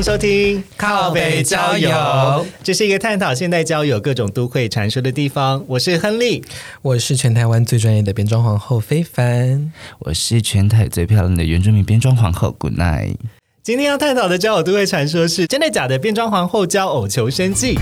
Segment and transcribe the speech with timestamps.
[0.00, 5.62] 迎收听靠北交友，这是一个探讨现代交友各种都会传说的地方。
[5.68, 6.42] 我是亨利，
[6.80, 13.16] 我是全台湾最专业的变装皇后非凡，我是全台最漂亮的原住民变装皇后 Good night。
[13.62, 17.74] 今天要探讨的交友都会传说是真的假的变装皇后交偶求生记。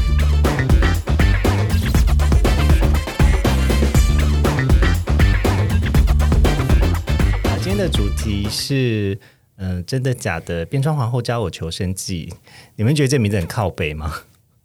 [7.44, 9.16] 啊，今天的主题是。
[9.58, 10.64] 嗯，真的假的？
[10.64, 12.32] 变装皇后教我求生记，
[12.76, 14.14] 你们觉得这名字很靠背吗？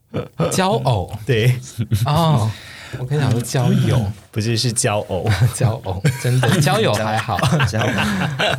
[0.51, 1.55] 交偶对。
[2.05, 2.51] 哦，
[2.99, 7.79] 我跟你讲说交友 不是是交偶， 交偶真的交友还好，交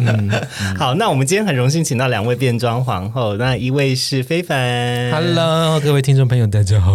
[0.01, 0.29] 嗯
[0.77, 6.93] 好，那我们今天很荣幸请到两位变装皇后，那一位是非凡，Hello，各位听众朋友大家好，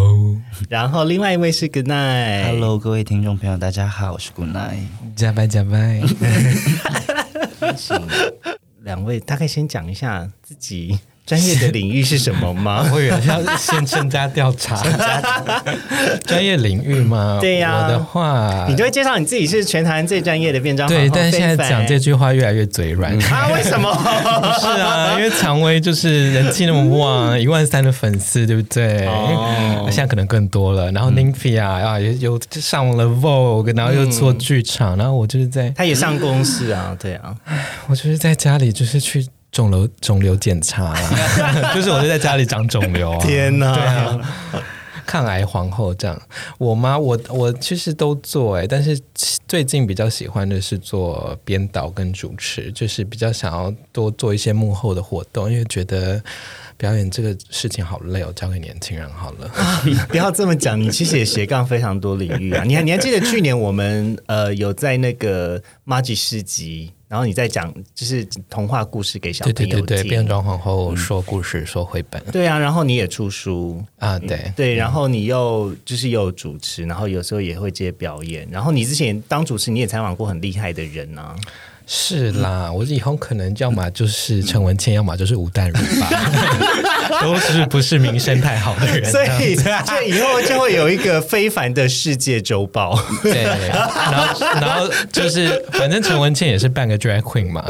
[0.68, 6.02] 然后另外一位是 Good night，Hello，各位听众朋友大家好，我是 Good night，加拜加拜。
[8.90, 10.98] 两位大概先讲一下自己
[11.30, 12.84] 专业的领域是什么吗？
[12.92, 14.82] 我以为要先增加调查，
[16.26, 17.38] 专业领域吗？
[17.40, 20.90] 对呀，我的话，你就会介绍你自己是全台湾最专业的变装。
[20.90, 23.48] 对，但是现在讲这句话越来越嘴软啊？
[23.54, 23.94] 为什么？
[24.60, 29.06] 是啊，因为常威就是人气那么旺，一万三的粉丝，对不对？
[29.06, 30.92] 哦，现在可能更多了。
[30.92, 37.36] 然后 n y m p h i a 啊，也有上了 Vogue，然后又做剧场，然后我就是在，他也上公司啊，对啊，
[37.88, 39.28] 我就是在家里就是去。
[39.52, 40.94] 肿瘤肿瘤检查，
[41.74, 43.18] 就是我就在家里长肿瘤啊！
[43.20, 44.20] 天哪，对啊，
[45.06, 46.22] 抗癌皇后这样。
[46.60, 49.00] 我妈，我我其实都做哎，但是
[49.48, 56.22] 最近比较喜欢的是做编导跟主持，就是比较想要多做一些幕后的活动，因为觉得
[56.78, 59.50] 表演这个事情好累哦，交给年轻人好了。
[60.10, 62.64] 不要这么讲，你其实也斜杠非常多领域啊！
[62.64, 66.94] 你还你还记得去年我们呃有在那个 Magi 市集？
[67.10, 69.70] 然后你再讲，就是童话故事给小朋友听。
[69.70, 72.24] 对对对变装皇后说故事，说绘本。
[72.32, 78.48] 对啊，然后你也出书啊，对对，然后你又就是又主持，然后有时候也会接表演。
[78.52, 81.36] 然后你之前当主持，你也采访过很厉害的人呢。
[81.92, 86.08] 是啦，我以后可能要么就是陈文茜，要么就是吴淡如吧，
[87.20, 92.96] 都是不是名声太好的人，所以这以后就会有一个非凡的世界周报。
[93.24, 97.66] 对，然后然后就是反正陈文茜也是半个 drag queen 嘛。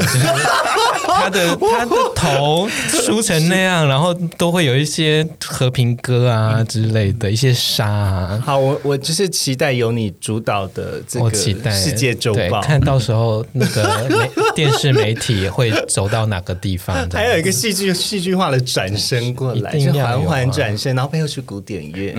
[1.20, 7.86] 他的 他的头梳成那样，然后都会有一些和平歌啊之类的一些沙。
[7.88, 8.42] 啊。
[8.44, 11.30] 好，我我就是期待有你主导的这个
[11.70, 13.82] 世界周报，看到时候那个
[14.56, 16.96] 电视媒体会走到哪个地方。
[17.12, 22.14] 还有一个戏剧戏剧化的转身过来，就缓缓转身，然后背后是古典乐。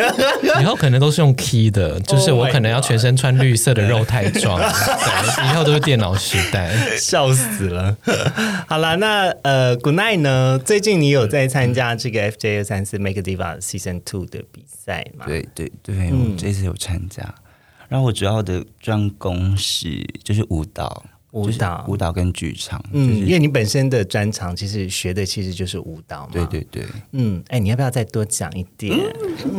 [0.60, 7.96] 以后可能都是用 key 的，就是我可能要全身穿绿色的肉太装，以后都是电脑时代，笑死了。
[8.66, 10.58] 好了，那呃，Good night 呢？
[10.58, 15.24] 最近你有在参加这个 FJ 二三四 Make Diva Season Two 的比赛吗？
[15.26, 17.34] 对对对，我这次有参加。
[17.88, 22.82] 然后我主要的专攻是就是舞蹈，舞蹈、舞蹈跟剧场。
[22.92, 26.30] 嗯，因为你本身的专长其实学的其实就是舞蹈嘛。
[26.32, 26.84] 对对对。
[27.12, 28.98] 嗯，哎，你要不要再多讲一点，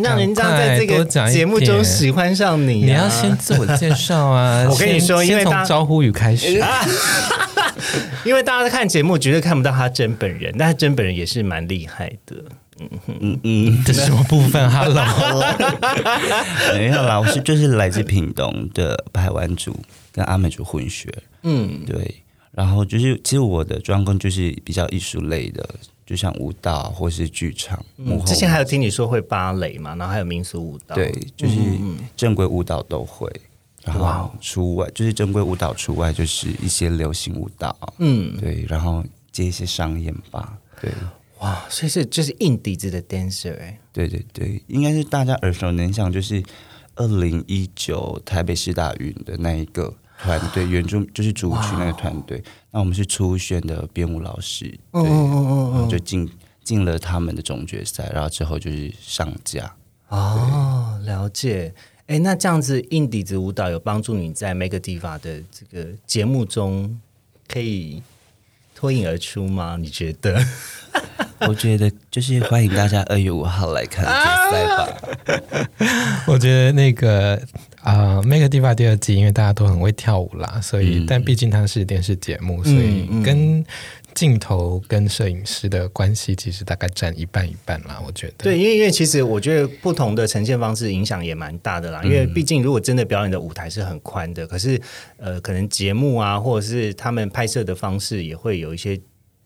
[0.04, 2.84] 让人家在这个节目中喜欢上你？
[2.84, 4.68] 你要先自我介绍啊！
[4.70, 6.62] 我跟你说，因为从招呼语开始。
[8.24, 12.36] 因为大家在看节目，绝对看不到他真本人，但他真本人也是蛮厉害的。
[12.92, 15.04] 嗯嗯嗯，这是什么部分？Hello，
[16.78, 19.76] 没有啦，我是就是来自屏东的台湾族
[20.12, 21.12] 跟阿美族混血。
[21.44, 22.24] 嗯，对。
[22.52, 25.68] 然后就是其实我的专攻就是比较艺术类的，
[26.06, 27.82] 就像舞蹈或是剧场。
[28.26, 31.56] 之前还有听你说会芭蕾嘛，然后还有民俗舞蹈，对，就是
[32.18, 33.32] 正规舞蹈都会。
[33.86, 40.92] 然后除外就是正规舞蹈除外，就是一些流行舞蹈，嗯，对，然后接一些商演吧，对，
[41.42, 46.42] 哇，所以是就是硬底子的 dancer，哎，对对对，应该是大家耳熟能详，就是
[46.96, 56.30] 二零一九台北市大运的那一个团队，原著就是主曲那个团队，那我们是初选的编舞老师，对，然后就进
[56.64, 59.76] 进了他们的总决赛，然后之后就是上架，
[60.10, 61.74] 哦，了解。
[62.08, 67.00] 哎，那这样子硬底子舞蹈有帮助你在 Make Diva 的这个节目中
[67.48, 68.04] 可以
[68.82, 69.78] 脱颖而出吗？
[69.80, 70.44] 你觉得？
[71.48, 74.12] 我觉得就是欢迎大家二月五号来看决
[74.52, 74.88] 赛吧。
[76.28, 77.40] 我觉得那个
[77.84, 83.64] 啊、m a k e Diva》第二季，因为大家都很会跳舞啦，所以、嗯但毕竟它是电视节目，所以嗯跟
[84.14, 88.02] 镜头跟摄影师的关系其实大概占一半一半啦。
[88.06, 92.02] 我觉得，对，因为因为其实我觉得不同的呈现方式影响也蛮大的啦。
[92.04, 94.80] 因为毕竟如果真的表演的舞台是很宽的，可是
[95.18, 99.00] 呃，可能节目啊，或者是他们拍摄的方式也会有一些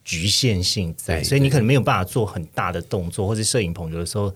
[0.04, 4.34] 局限性在，所以你可能没有办法做很大的动作，或者摄影棚有的时候。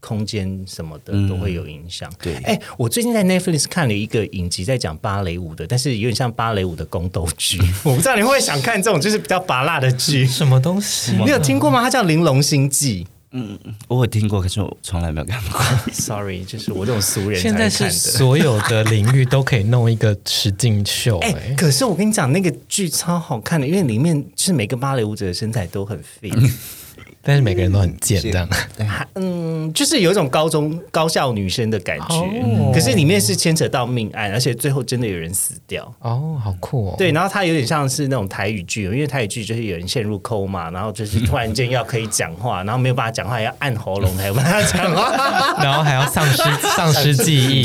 [0.00, 2.10] 空间什么的都会有影响。
[2.20, 7.58] 对哎、我最近在 Netflix 看了一个影集，在讲芭蕾舞的，但是有点像芭蕾舞的宫斗剧。
[7.84, 10.26] 我不知道你会不会想看这种就是比较拔辣的剧？
[10.26, 11.12] 什么东西？
[11.12, 11.82] 你有听过吗？
[11.82, 13.58] 它叫《玲珑心计嗯
[13.88, 15.60] 我有听过，可是我从来没有看过。》。
[15.92, 17.90] Sorry，就是我这种俗人现在是。
[17.90, 26.32] 所有的领域都可以弄一个实境秀、哎、哎、可是我跟你讲，那个剧超好看的，因为里面就是每个芭蕾舞者的身材都很 fit，
[27.22, 28.48] 但是每个人都很贱，这样。
[28.86, 32.14] 还嗯，就是有一种高中高校女生的感觉。
[32.14, 35.82] 哦可是里面是牵扯到命案，而且最后真的有人死掉。
[36.00, 36.94] 哦，好酷哦！
[36.96, 45.10] 对，然后它有点像是那种台语剧，因为台语剧就是有人陷入 coma，然后就是突然间要可以讲话， 然后没有办法讲话，要按喉咙才有办法讲话。
[45.60, 46.42] 然后还要丧失
[46.76, 47.62] 丧失记忆，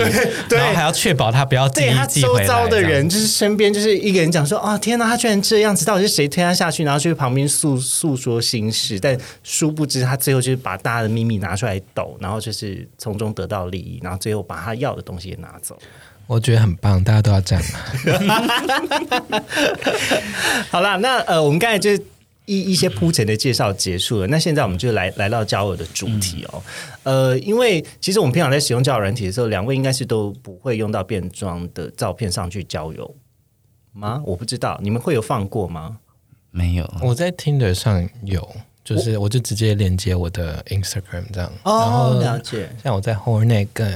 [0.50, 2.22] 对然后还要确保他不要记对他忆记。
[2.22, 6.84] 周遭的人，就是身边就是一个人讲说啊，天哪，他居然这样子，到底是谁推他下去？
[6.84, 15.78] 然后去旁边诉诉说心事，但殊不知他最后就是把大家的秘密拿出来抖，然后就是从中得到利益，然后最后把他要的东西也拿走。
[16.25, 17.63] 我觉得很棒，大家都要这样。
[20.72, 22.01] 好啦，那呃，我们刚才就是
[22.45, 26.63] 一一些铺陈的介绍结束了，那现在我们就来来到交友的主题哦。
[27.04, 33.16] 呃，因为其实我们平常在使用交友软体的时候，两位应该是都不会用到变装的照片上去交友
[33.92, 34.22] 吗？
[34.25, 36.00] 我不知道，你们会有放过吗？
[36.51, 42.69] 没有，我在 Tinder 上有，就是我就直接连接我的 Instagram 这样，然后哦了解。
[42.83, 43.89] 像我在 Hornet 跟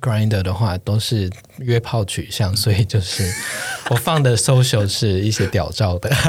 [0.00, 1.28] Grinder 的话，都是
[1.58, 3.28] 约炮取向， 所以就是
[3.90, 6.08] 我放的 social 是一些屌照的。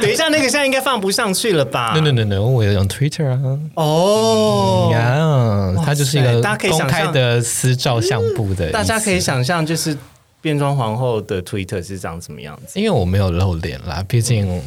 [0.00, 3.58] 等一下，那个现在应该放不上去了吧 no no no no，我有用 Twitter 啊。
[3.74, 9.96] 哦呀，它就是一个公开的私照相簿的大家可以想象，就是
[10.42, 12.78] 变装皇后的 Twitter 是长什么样子。
[12.78, 14.60] 因为我没有露脸啦，毕竟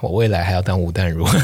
[0.00, 1.26] 我未来还要当吴淡如。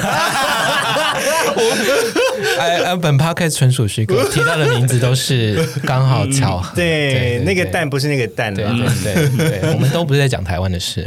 [2.59, 6.75] 哎哎，本 podcast 纯属虚构， 提到的名字都是刚好巧合。
[6.75, 8.73] 对，那个对蛋不是那个蛋对啦。
[9.03, 11.03] 对对对， 我们都不是在讲台湾的事。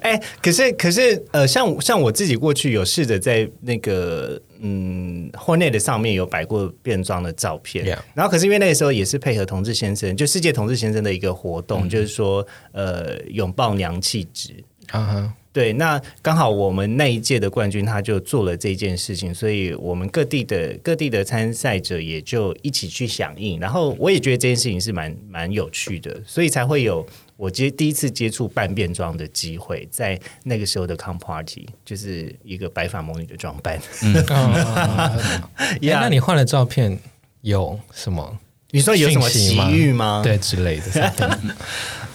[0.00, 14.54] 哎、可是可是呃，像像我自己过去有试着在那个嗯 Hornet 上面有摆过变装的照片 Yeah 然后可是因为那个时候也是配合同志先生，就世界同志先生的一个活动，就是说呃拥抱娘气质。
[14.90, 23.58] 啊哈，对，那刚好我们那一届的冠军他就做了这件事情，所以我们各地的各地的参赛者也就一起去响应。
[23.58, 27.06] 然后我也觉得这件事情是蛮蛮有趣的，所以才会有
[27.42, 33.76] 我接第一次接触半变装的机会，在那个时候的 Come Party，就是一个白发魔女的装扮。
[34.30, 35.42] 哦。
[35.58, 36.96] 哎呀那你换了照片
[37.40, 38.38] 有什么
[38.70, 40.20] 你说有什么奇遇吗？
[40.22, 41.12] 对之类的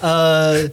[0.00, 0.66] 呃，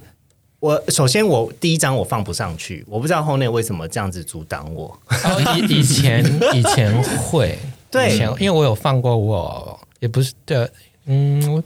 [0.62, 4.98] 我首先我第一张我放不上去，我不知道后面为什么这样子阻挡我。
[5.10, 6.24] 哦，以以前
[6.54, 7.60] 以前会，
[7.92, 8.14] 对。
[8.14, 10.72] 以前因为我有放过我，也不是的，
[11.08, 11.64] 嗯，我有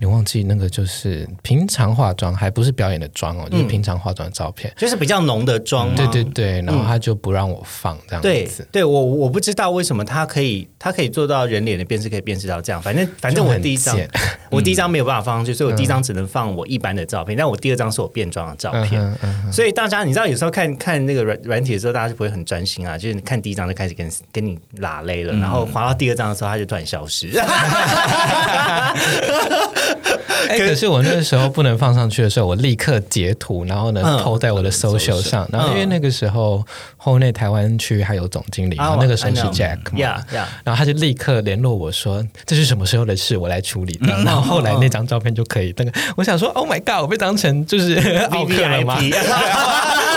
[0.00, 4.72] 点忘记那个就是平常化妆，还不是表演的妆哦，就是平常化妆的照片。
[4.76, 5.94] 就是比较浓的妆吗？
[5.96, 12.82] 对对对，然后他就不让我放这样对子，对，我我不知道为什么他可以，他可以做到人脸的辨识，可以辨识到这样。
[12.82, 13.96] 反正反正我第一张，
[14.50, 19.00] 我第一张没有办法放上去，所以我第一张只能放我一般的照片，但我第二张是我变装的照片。
[19.52, 27.30] 所以大家你知道，有时候看看那个软软体的时候，大家就不会很专心啊，就是你看第一张就开始跟跟你拉勒了，然后滑到第二张的时候，他就突然消失。
[30.48, 34.18] 哎、可是我那个时候不能放上去的时候，我立刻截图，然后呢嗯。
[34.18, 35.48] 投在我的 social 上。
[35.52, 36.64] 然后因为那个时候
[36.96, 39.96] 后内台湾区还有总经理，然后那个时候是 Jack 嘛。
[39.96, 47.96] Yeah, yeah 然后他就立刻联络我说：“这是什么时候的事，我来处理。”然后后来那张照片就可以那个，我想说：“Oh my god！” 我被当成就是
[48.30, 48.98] 奥克了吗？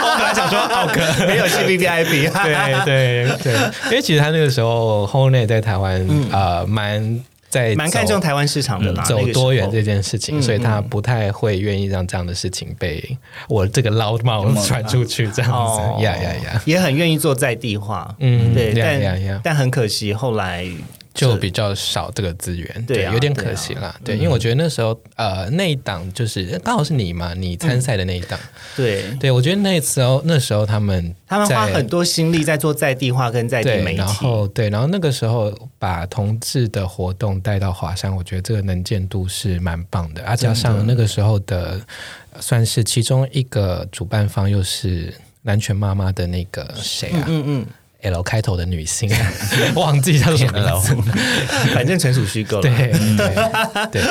[0.06, 3.54] 我本来想说奥克，没有 C V V I P，对对对，
[3.86, 7.20] 因为其实他那个时候后内在台湾呃蛮
[7.56, 15.52] 在蛮看重台湾市场的嗯，走多元这件事情，嗯所以他不太会愿意让这样的事情被我这个捞帽传出去，这样
[16.02, 20.68] 呀呀呀，也很愿意做在地化，嗯对，呀但但很可惜后来
[21.16, 24.00] 就比较少这个资源，对啊有点可惜啦。
[24.04, 28.40] 对，因为我觉得那时候呃那一档就是刚好是你嘛，你参赛的那一档，
[28.76, 40.22] 对对我觉得那时候那时候他们他们花很多心力在做在地化跟在地对，媒体，然后对，然后那个时候把把同志的活动带到华山，我觉得这个能见度是蛮棒的。
[40.26, 41.80] 啊，加上那个时候的，
[42.42, 47.24] 算是其中一个主办方又是南拳妈妈的那个谁啊？
[47.28, 47.66] 嗯嗯，
[48.12, 49.10] L 开头的女性，
[49.76, 50.96] 忘记叫什么名字。
[51.74, 52.62] 反正纯属虚构了。
[52.62, 52.72] 对
[53.92, 54.02] 对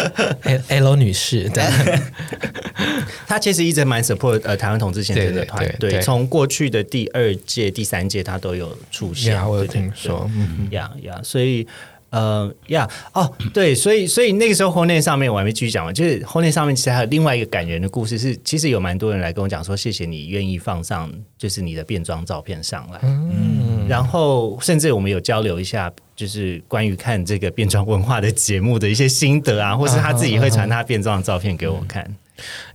[0.43, 1.63] 对，L L 女士，对
[3.27, 9.37] 她其实一直蛮 support 呃台湾同志前线的团队，从过去的第二届、第三届她都有出现。
[9.49, 11.67] 我有听说，嗯，呀呀，所以
[12.15, 25.93] 呃呀哦对，所以所以那个时候 n e 上面我还没继续讲完，就是 n e 上面其实还有另外一个感人的故事是，其实有蛮多人来跟我讲说，谢谢你愿意放上就是你的变装照片上来，嗯，然后甚至我们有交流一下。
[26.17, 32.09] 就是关于看这个变装文化的节目的一些心得啊，或是他自己会传他变装的照片给我看。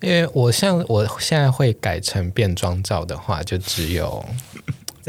[0.01, 4.21] 因为我像我现在会改成变装照的话，就只有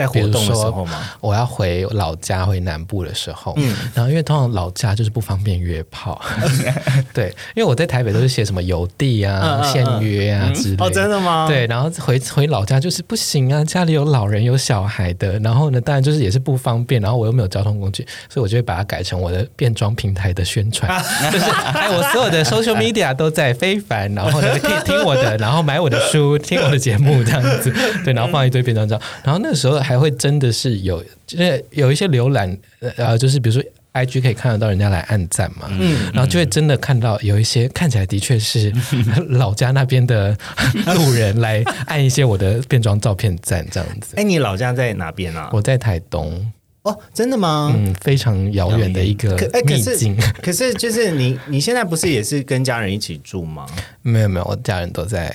[0.00, 0.98] 在活动的时候吗？
[1.20, 6.20] 我要回老家回南部的时候，嗯，然后因为通常老家就是不方便约炮，
[7.12, 11.46] 对，因为我在台北都是写什么邮递啊、现约啊之类的，哦，真的吗？
[11.46, 20.90] 对，然后回回老家就是不行啊，家里有老人有小孩的，然后呢，当然就是也是不方便，然后我又没有交通工具，所以我就会把它改成我的变装平台的宣传，
[21.30, 27.70] 就 是哎，我所有的 social media 都在非凡，然后呢可以听我的，然后买我的书，听我的节目这样子，
[28.04, 32.56] 对，然后放一堆变装照，然后那个时候还会真的是有，就是有一些浏览，
[32.96, 33.70] 呃，就是比如说。
[33.92, 38.72] I G 可以看得到人家来按赞嘛，嗯，然后就会真的看到有一些看起来的确是
[39.30, 40.30] 老家那边的
[40.94, 44.14] 路人来按一些我的变装照片赞这样子。
[44.16, 45.50] 哎，你老家在哪边啊？
[45.52, 47.72] 我在台东，哦，真的吗？
[47.76, 49.60] 嗯，非常遥远的一个可哎，
[50.40, 53.66] 可是就是你你现在不是也是跟家人一起住吗？
[54.02, 55.34] 没有没有，我家人都在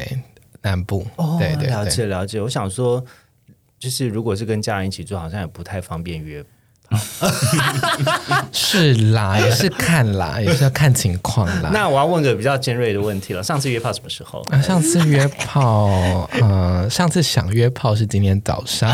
[0.61, 1.05] 南部。
[1.17, 2.39] 哦，对对了，解了解。
[2.39, 3.03] 我想说，
[3.85, 6.43] 就是如果是跟家人一起住，好像也不太方便约。
[8.51, 11.69] 是啦，也是看啦，也是要看情况啦。
[11.71, 14.41] 那我要问个比较尖锐的问题了，上次约炮什么时候？
[14.49, 18.91] 啊，上次约炮，呃，上次想约炮是今天早上，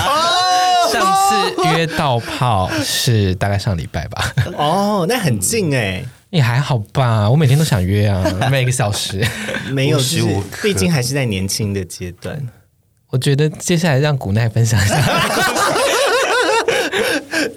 [0.92, 4.34] 上次约到炮是大概上礼拜吧。
[4.58, 8.22] 哦，那很近哎、也还好吧，我每天都想约啊，
[8.52, 9.26] 每个小时。
[9.72, 9.98] 没有，
[10.62, 12.46] 毕竟还是在年轻的阶段。
[13.12, 14.98] 我觉得接下来让古奈分享一下。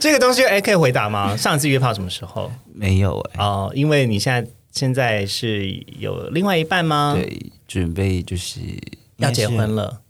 [0.01, 1.37] 这个东西哎，可以回答吗？
[1.37, 2.51] 上次约炮什么时候？
[2.75, 8.61] 没有哎、哦，因为你现在现在是有另外一半吗？，对，准备就是
[9.17, 10.01] 要结婚了，了。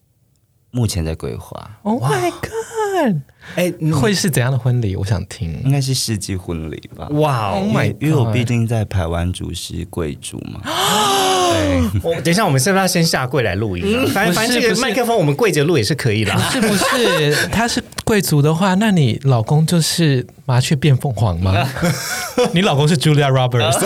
[0.71, 2.51] 目前在规划，Oh my god！
[3.57, 4.97] 哎，嗯会是怎样的婚礼？
[4.97, 5.55] 我想听。
[5.65, 7.09] 应该是世纪婚礼吧。
[7.11, 10.61] 哇哦 Oh 因 my 为因为我毕竟在台湾主是贵族嘛，
[12.25, 14.07] 等一下，我们是不是要先下跪来录音啊？
[14.13, 16.33] 反正不是反正这个麦克风我们跪着录也是可以的。
[16.51, 17.49] 是不是？
[17.53, 21.55] 他是贵族的话，那你老公就是麻雀变凤凰吗？
[22.55, 23.79] 你老公是 Julia Roberts，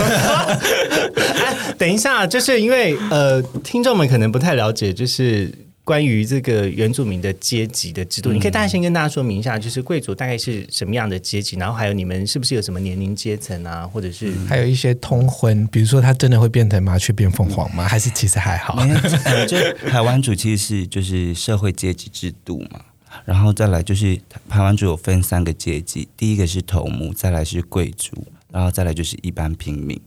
[1.77, 5.51] 等一下，就是因为呃，听众们可能不太了解，就是
[5.89, 17.87] 关于这个原住民的阶级的制度，你可以大概先跟大家说明一下，就是贵族大概是什么样的阶级，然后还有你们是不是有什么年龄阶层啊，或者是还有一些通婚，比如说他真的会变成麻雀变凤凰吗？
[17.87, 18.77] 还是其实还好？
[19.49, 19.57] 就
[19.89, 22.81] 台湾主其实是就是社会阶级制度嘛，
[23.25, 24.15] 然后再来就是
[24.47, 29.99] 台湾主有分三个阶级，第一个是头目，再来是贵族，然后再来就是一般平民。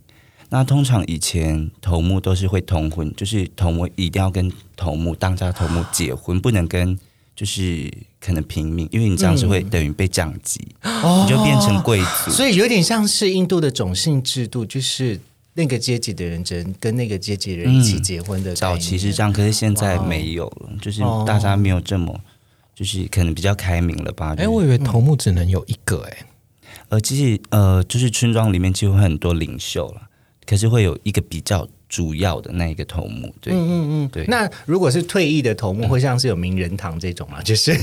[0.53, 6.99] 那通常以前头目都是会通婚，就是头目一定要跟头目当家头目结婚，不能跟
[7.35, 7.91] 就是
[8.21, 12.31] 可能平民，因为你这样子会等于被降级，你就变成贵族。
[12.31, 15.19] 所以有点像是印度的种姓制度，就是
[15.55, 18.77] 那个阶级的人只能跟那个阶级的人一起结婚的概早。
[18.77, 22.21] 期是这样，可是现在没有了，就是大家没有这么，
[22.75, 24.33] 就是可能比较开明了吧？
[24.33, 26.19] 哎、就是我以为头目只能有一个、哎，
[26.91, 30.03] 呃，其实呃，就是村庄里面其实会很多领袖了，
[30.53, 37.41] 可是会有一个比较主要的那一个头目，对，嗯嗯嗯，对那如果是退役的头目，会像是有名人堂这种嘛？
[37.43, 37.75] 就是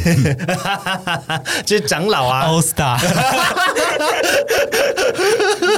[1.65, 2.99] 就是长老啊，All Star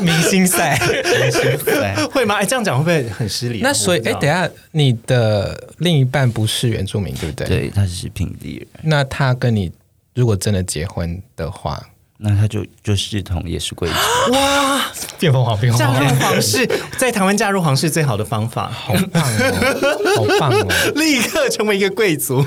[0.02, 0.78] 明星赛。
[1.64, 2.36] 对，会吗？
[2.36, 3.70] 哎，这样讲会不会很失礼啊？
[3.70, 7.48] 那所以，哎、等一下，你的另一半不是原住民，对不对？。
[7.48, 9.72] 对，他是平地人，那他跟你
[10.14, 11.82] 如果真的结婚的话，
[12.24, 13.96] 那他就就视同也是贵族，
[14.34, 14.80] 哇，
[15.20, 20.68] 变凤凰变嫁入皇室，在台湾嫁入皇室最好的方法，好棒哦，好棒哦！
[20.96, 22.46] 立刻成为一个贵族。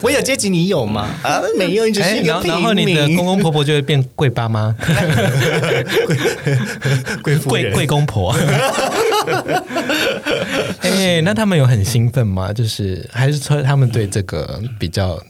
[0.00, 1.06] 我有阶级，你有吗？
[1.22, 4.74] 啊，没有，你只是哎，一个平然后然后你的民公公婆婆就会变贵爸妈、
[7.22, 8.34] 贵妇人贵贵公婆。
[10.80, 12.50] 哎，那他们有很兴奋吗？
[12.54, 15.20] 就是还是说他们对这个比较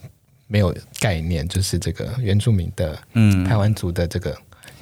[0.55, 4.33] 没有概念，就是这个原住民的嗯台湾族的这个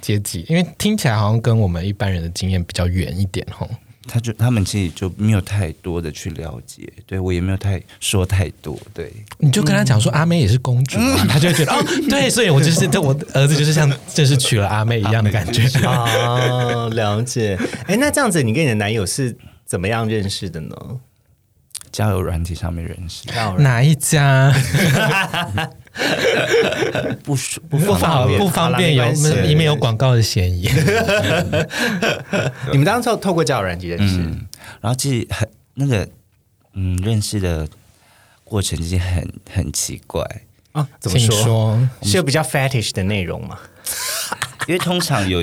[0.02, 0.46] 阶级？
[0.48, 3.68] 因为听起来好像跟我们一般人的经验比较远一点吼。
[4.06, 15.68] 他就他们其实就没有太多的去了解，对我也没有太说太多，对，你就跟他讲说阿妹也是公主啊，他就会觉得哦， 对，所以我就是对 我儿子就是像就是娶了阿妹一样的感觉。
[15.88, 17.58] 哦， 了解。
[17.88, 20.76] 哎，那这样子，你跟你的男友是怎么样认识的呢？
[21.94, 23.24] 交友软体上面认识，
[23.60, 24.52] 哪一家？
[27.24, 29.06] 不说不不方便不方便有
[29.44, 30.68] 里面有广告的嫌疑。
[32.74, 34.18] 你们当初透过交友软体认识，
[34.82, 36.10] 然后其实很那个
[36.74, 37.68] 嗯，认识的
[38.44, 40.26] 过程其实很很奇怪
[40.72, 40.88] 啊。
[41.00, 41.78] 怎么说？
[42.02, 43.60] 是有比较 fetish 的内容吗？
[44.68, 45.42] 因为通常有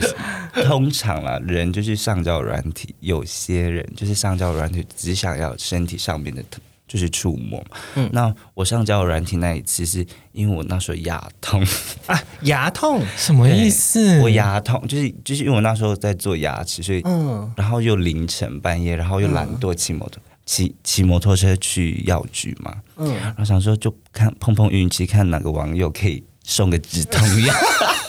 [0.66, 6.42] 通常啦，人就是上交软体，有些人就是上交软体只想要身体上面的。
[6.90, 11.64] 就是触摸，嗯，那我上交友软体那一次，是因为我那时候牙痛
[12.06, 14.18] 啊，牙痛 什么意思？
[14.18, 27.54] 我牙痛，就是就是因为我那时候在做牙齿，所以嗯，然后又凌晨半夜，然后又懒惰骑摩托骑骑摩托车去药局嘛，嗯，然后想说就看碰碰运气，看哪个网友可以送个止痛药。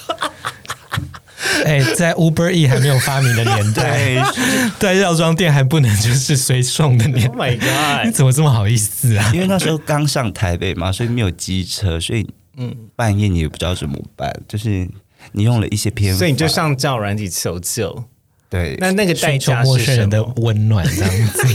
[1.66, 4.24] 哎，在 Uber E 还没有发明的年代，
[4.80, 7.28] 在药妆店还不能就是随送的年。
[7.28, 8.06] Oh my god！
[8.06, 9.32] 你怎么这么好意思啊？
[9.34, 12.28] 因为那时候刚上台北嘛，所以没有机车，所以
[12.58, 14.88] 嗯，半夜你也不知道怎么办，就是
[15.32, 18.04] 你用了一些偏，所以你就上叫软体求救。
[18.50, 21.48] 对，那那个代价陌生人的温暖这样子。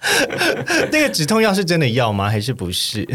[0.90, 2.30] 那个止痛药是真的药吗？
[2.30, 3.06] 还是不是？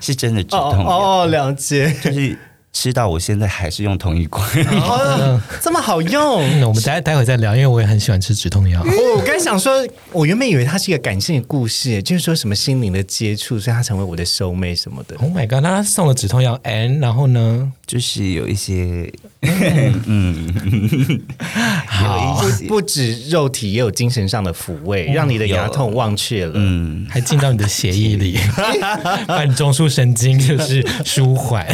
[0.00, 2.38] 是真的止痛药哦，了解，就是。
[2.74, 4.44] 吃到我现在还是用同一罐，
[5.62, 6.42] 这么好用。
[6.66, 8.82] 我们待待会再聊，因为我也很喜欢吃止痛药。
[9.16, 15.16] 我刚想说，我原本以为它是一个感性的故事，就是说什么心灵的接触，所以它成为我的收妹什么的。
[15.18, 15.60] Oh my god！
[15.60, 19.10] 那他送了止痛药，and 然后呢，就是有一些，
[20.06, 20.52] 嗯，
[21.86, 28.36] 好，不止肉体，也有精神上的抚慰，让你的牙痛忘却了，嗯，还进到你的血液里，
[29.28, 31.64] 把你中枢神经就是舒缓。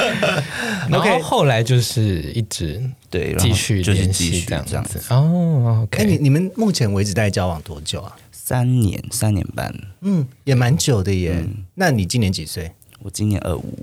[0.88, 5.86] 然后后来就是一直对继续就是继续这样这样子哦。
[5.92, 8.16] 哎，你你们目前为止在交往多久啊？
[8.30, 11.44] 三年，三年半，嗯，也蛮久的耶。
[11.74, 12.72] 那你今年几岁？
[13.00, 13.78] 我今年二五，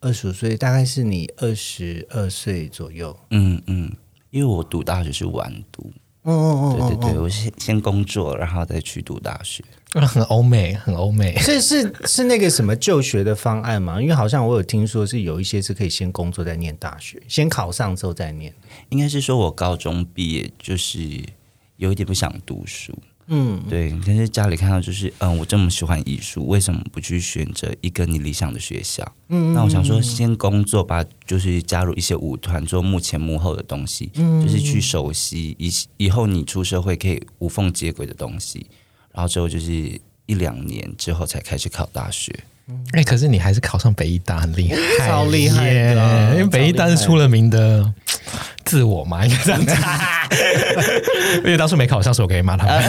[0.00, 3.16] 二十五岁，大概是你二十二岁左右。
[3.30, 3.90] 嗯嗯，
[4.30, 5.92] 因为我读大学是晚读。
[6.24, 9.64] 嗯嗯嗯，对对对，我先先工作，然后再去读大学。
[9.92, 11.36] 很欧美，很欧美。
[11.38, 14.00] 是是是那个什么就学的方案吗？
[14.00, 18.54] 因为好像我有听说是有一些是可以先工作再念大学，先考上之后再念。
[18.90, 21.00] 应该是说我高中毕业就是
[21.76, 23.92] 有一点不想读书，嗯，对。
[24.06, 29.04] 但是家里看到就是，嗯，我这么喜欢艺术，为什么不去选择一个你理想的学校？
[29.28, 38.66] 嗯，那我想说先工作吧，就是加入一些舞团，做幕前幕后的东西，嗯，就是去熟悉以以后你出社会可以无缝接轨的东西。
[39.12, 39.72] 然后之后就是
[40.26, 42.32] 一两年之后才开始考大学。
[42.92, 44.76] 哎，可是你还是考上北医大，很厉害，
[45.08, 47.92] 超厉害的，因为北医大是出了名的。
[48.70, 49.74] 自我嘛，应该这样子，
[51.42, 52.80] 因为当初没考上，所以我可以骂他们。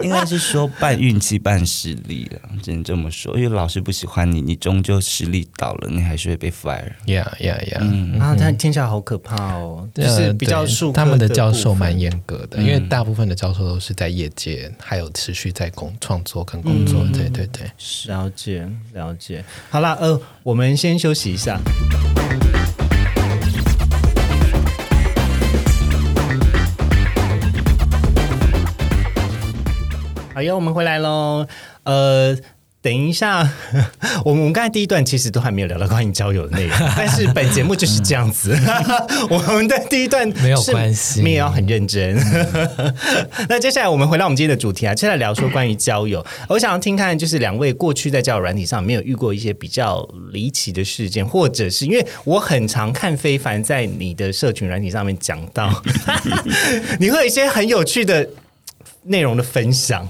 [0.00, 3.36] 应该是说半运气半实力了，只能这么说。
[3.36, 6.90] 因为老师不喜欢你，你终究实力到了，你还是会被 fire。
[7.04, 7.78] Yeah, yeah, yeah。
[7.80, 17.04] 嗯，啊，但听起来好可怕哦，就是比较数他们的教授蛮严格的，因为大部分的教授都是在业界，还有持续在工创作跟工作。
[17.12, 17.70] 对对对，
[18.06, 19.44] 了解了解。
[19.68, 21.60] 好了，呃，我们先休息一下。
[30.40, 31.46] 好呀，我们回来喽。
[31.82, 32.34] 呃，
[32.80, 33.46] 等一下，
[34.24, 38.58] 我们我们刚才第一段其实都还没有聊到关于交友的内容， 但是本节目就是这样子。
[39.28, 42.16] 我们的第一段没有关系，你也要很认真。
[43.50, 46.24] 那接下来我们回到我们今天的主题啊，接下来聊说关于交友。
[46.48, 55.70] 我想要听看，就是两位过去在交友软体上没有遇过一些比较离奇的事件，或者是因为我很常看非凡在你的社群软体上面讲到，
[56.98, 58.26] 你会有一些很有趣的
[59.02, 60.08] 内容的分享。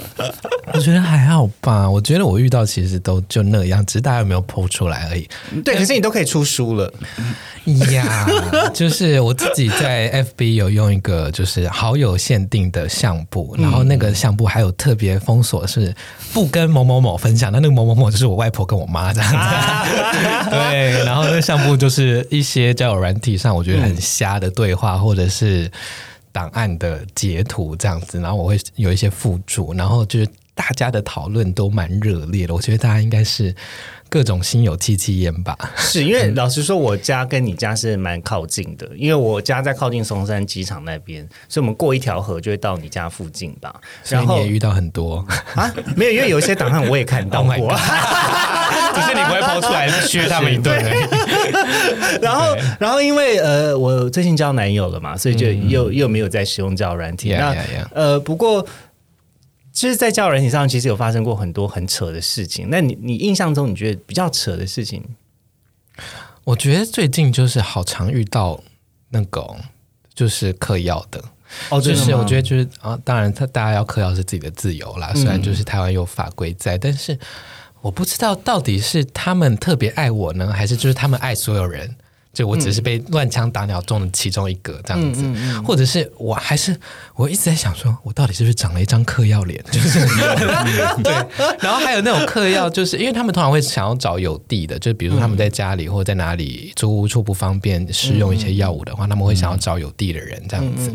[0.72, 5.28] 我觉得还好吧，我觉得我遇到其实都就那样，只是大家有没有剖出来而已。
[5.64, 6.92] 对，可是你都可以出书了
[7.90, 8.26] 呀。
[8.72, 15.94] 就是我自己在 FB 有用一个就是好友限定的相簿，然后那个相簿还有特别封锁，是
[16.32, 17.52] 不跟某某某分享。
[17.52, 19.36] 那那个某某某就是我外婆跟我妈这样子。
[20.50, 25.70] 对，然后那相簿就是一些交友软体上我觉得很瞎的对话，或者是。
[26.32, 32.54] 档案的截图这样子，然后我会有一些附注，然后就是大家的讨论都蛮热烈的。
[32.54, 33.54] 我觉得大家应该是
[34.08, 35.56] 各种心有戚戚焉吧。
[35.76, 43.74] 是因为老实说，我家跟你家是蛮靠近的，因为我家在靠近松山机场那边，所以我们过一条河就会到你家附近吧。
[44.02, 47.74] 所以然后你也遇到很多，啊，没有，因为有一些档案我也看到 Oh 过。
[48.94, 51.00] 只是你不会抛出来削他们一顿而已。
[52.22, 57.32] 然后，然后因为呃，我最近交男友了嘛，所以就又、又没有在使用交友软体。
[57.32, 57.88] Yeah, 那 yeah, yeah.
[57.94, 58.66] 呃，不过
[59.72, 62.68] 就是在交友软体上，其实有发生过很多很扯的事情。
[62.70, 65.02] 那你你印象中你觉得比较扯的事情？
[66.44, 68.60] 我觉得最近就是好常遇到
[69.10, 69.46] 那个
[70.14, 71.22] 就是嗑药的。
[71.68, 77.16] 哦就是我觉得得就是啊，当然他大家要嗑药是自己的自由啦，虽然就是台湾有法规在，但是
[77.82, 81.94] 我不知道到底是他们特别爱我呢，还是就是他们爱所有人。
[82.32, 85.22] 就我只是被乱枪打鸟中的其中一个这样子，
[85.62, 86.74] 或者是我还是
[87.14, 89.62] 我一直在想说，我到底是不是长了一张嗑药脸？
[89.70, 89.98] 就是
[91.04, 91.12] 对，
[91.60, 100.90] 然后还有那种嗑药，就是因为他们通常会想要找有地的，就比如说他们在家里或者在哪里租屋处不方便使用一些药物的话，他们会想要找有地的人这样子。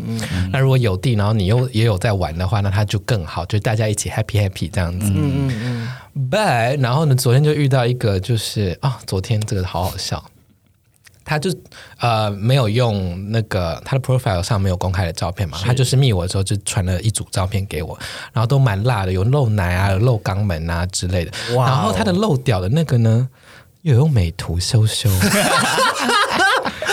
[0.50, 5.06] 那如果有地，然后你又也有在玩的话，那他就更好，就大家一起 happy happy 这样子。
[5.14, 5.88] 嗯嗯嗯。
[6.18, 10.24] But 然后呢，昨天就遇到一个，就是啊，昨天这个好好笑。
[11.24, 11.54] 他就
[12.00, 17.98] 呃没有用那个他的 profile 上没有公开的照片嘛，他就是密我的时候就传了一组照片给我，
[18.32, 21.32] 然后都蛮辣的，有露奶啊，有露肛门啊之类的。
[21.54, 23.28] 然后他的露屌的那个呢，
[23.82, 25.10] 又有用美图修修。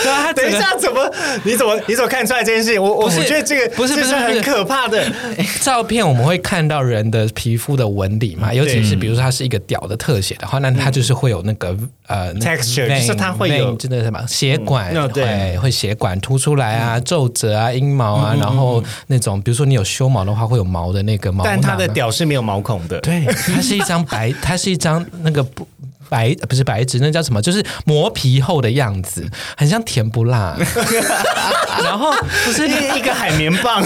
[0.02, 1.10] 对啊，他等一下，怎么
[1.44, 2.82] 你怎么你怎么看出来这件事情？
[2.82, 5.04] 我我是觉得这个不是不是很可怕的。
[5.62, 15.24] 照片我们会看到人的皮肤的纹理嘛，尤其是比如说它是一个屌的特写的话，那它就是会有那个呃那个 Texture，就是它会有真的什么血管对。
[15.24, 23.00] 会会血管凸出来啊，皱褶啊，阴毛啊，然后那种比如说你有修毛的话，会有毛的那个毛但它的屌是没有毛孔的。
[23.00, 25.66] 对，它是一张白，它是一张那个不
[26.08, 27.40] 白不是白纸，那叫什么？
[27.42, 30.56] 就是磨皮后的样子，很像甜不辣。
[31.84, 32.12] 然后
[32.44, 33.84] 不是一个海绵棒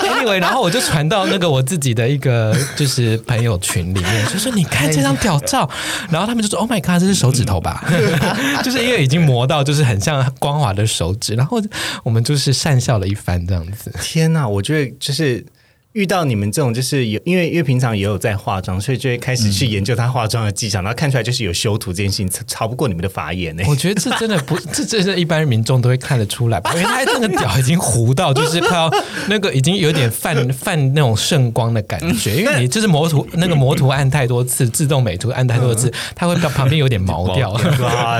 [0.00, 5.68] ，anyway，然后我就传到那个我自己的一个就是朋友群里面，就说你看这张屌照，
[6.10, 7.84] 然后他们就说 Oh my god，这是手指头吧？
[8.64, 11.60] 就是因为已经磨到就是很像光滑的手指，然后
[12.02, 13.92] 我们就是讪笑了一番这样子。
[14.02, 14.48] 天哪！
[14.48, 15.44] 我觉得就是
[15.92, 23.62] 遇到你们这种，就是有因为因为平常也有在化妆，所以就会开始去研究他化妆的技巧，然后看出来就是有修图这件事情，超不过你们的法眼呢。
[23.66, 26.72] 我觉得这真的不，这这是一般民众都会看得出来吧？
[26.74, 28.90] 因为他那个屌已经糊到，就是快要
[29.28, 32.36] 那个已经有点泛 泛那种圣光的感觉。
[32.36, 37.54] 因为你就是磨图那个磨图按太多次，自动美图按太多次，它会到旁边有点毛掉。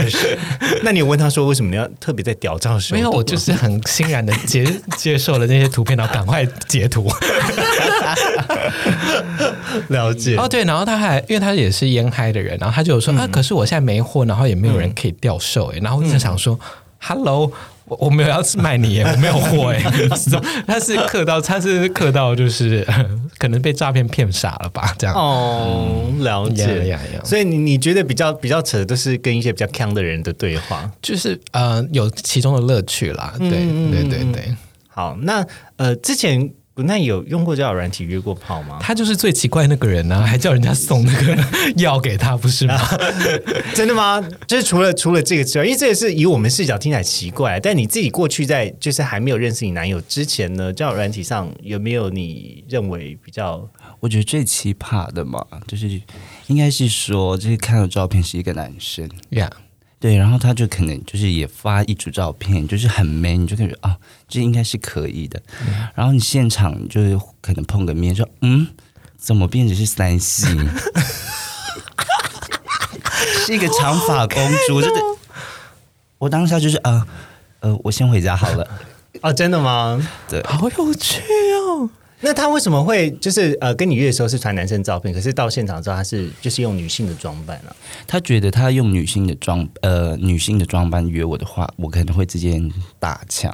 [0.82, 2.94] 那你有问他说为什么你要特别在屌照修？
[2.94, 4.66] 没有，我就是很欣然的接
[4.98, 7.10] 接受了那些图片，然后赶快截图。
[9.88, 10.36] 了解。
[10.36, 16.58] 哦，对，然后他还因为他也是烟嗨的人，然后他就有说、啊，可是我现在没货，然后也没有人可以钓售，哎、然后我就想说、
[16.98, 17.52] h e l l o
[17.84, 19.82] 我我没有要卖你耶，我没有货哎，
[20.68, 22.86] 他是客到，他是客到，就是
[23.38, 25.14] 可能被诈骗骗傻了吧，这样。
[25.16, 26.86] 哦，了解。
[26.86, 30.88] 呀呀呀所以你你觉得比较比较扯的都是跟一些比较强的人的对话。
[31.02, 34.54] 就是呃，有其中的乐趣啦，对、对对对，
[34.88, 35.44] 好，那
[35.76, 38.78] 呃，之前不那有用过交友软体约过炮吗？
[38.80, 41.36] 他就是最奇怪那个人呢、啊， 还叫人家送那个
[41.76, 42.78] 药给他，不是吗？
[43.74, 44.22] 真的吗？
[44.46, 53.68] 就是除了除了这个之外，因为这个是以我们视角听起来奇怪，但你自己过去在就是还没有认识你男友之前呢，交友软体上有没有你认为比较
[54.00, 56.00] 我觉得最奇葩的嘛，就是
[56.46, 59.50] 应该是说，就是看到照片是一个男生，呀、
[60.02, 65.40] 对，然后他就可能就是也发一组照片，就是很 man，你就感觉啊，这应该是可以的。
[65.94, 68.66] 然后你现场就是可能碰个面，说嗯，
[69.16, 70.48] 怎么变成是三星？
[73.46, 74.36] 是一个长发公
[74.66, 75.00] 主，真的。
[76.18, 77.06] 我当下就是啊，
[77.60, 78.68] 呃，我先回家好了。
[79.20, 80.04] 啊，真的吗？
[80.28, 81.24] 对，好有趣哦。
[82.22, 87.74] 那他为什么会就是呃跟你约的时候是传男生照片，可是到现场之后他是就是用女性的装扮啊？
[88.06, 92.62] 他觉得他用女性的装呃女性的装扮约我的话，我可能会直接
[92.98, 93.52] 打枪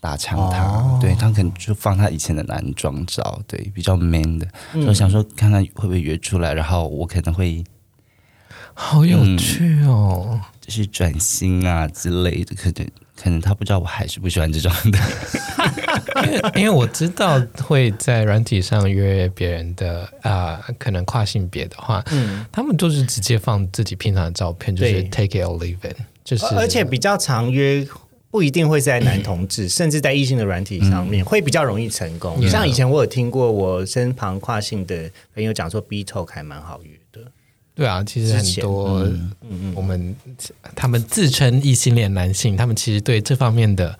[0.00, 4.46] 打枪他，对他可能就放他以前的男装照，对比较 man 的，
[4.86, 7.64] 我想说看看会不会约出来，然后我可能会
[8.72, 10.40] 好有趣哦！
[10.60, 12.88] 就是转型啊之类的，可能
[13.20, 14.98] 可能他不知道我还是不喜欢这种的，
[16.24, 27.86] 因为 因为我知道会在软体上约别人的啊、可能跨性别的话，嗯，他们就是直接放自己平常的照片，就是 take it or leave it，就是而而且比较常约。
[28.28, 32.38] 不一定会在男同志，甚至在异性的软体上面，会比较容易成功。
[32.38, 37.22] Yeah 像以前我有听过我身旁跨性的朋友讲说，B Talk 还蛮好约的。
[37.74, 39.08] 对啊，其实很多
[39.48, 39.72] 嗯。
[39.74, 40.14] 我们
[40.74, 43.98] 他们自称异性恋男性，他们其实对这方面的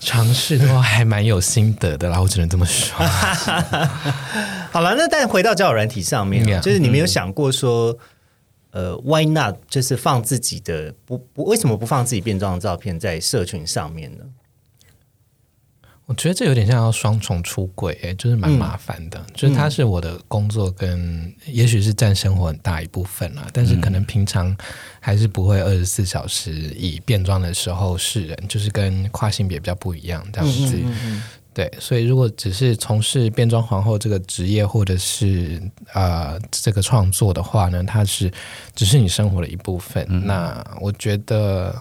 [0.00, 2.96] 尝试的话还蛮有心得的啦，我只能这么说。
[4.70, 7.96] 好了，那但回到交友软体上面就是你没有想过说，
[8.70, 9.56] 呃，why not？
[9.68, 14.24] 就是放自己的不不，为什么不放自己变装的照片在社群上面呢？
[16.08, 19.22] 我觉得这有点像要双重出轨、欸，就是蛮麻烦的。
[19.34, 24.56] 就是它是我的工作跟，也许是占生活很大一部分啦，但是可能平常
[25.00, 30.82] 还是不会二十四小时以变装的时候示人，就是跟跨性别比较不一样这样子。
[31.52, 35.60] 对，所以如果只是从事变装皇后这个职业，或者是
[35.92, 38.32] 呃这个创作的话呢，它是
[38.74, 40.06] 只是你生活的一部分。
[40.24, 41.74] 那我觉得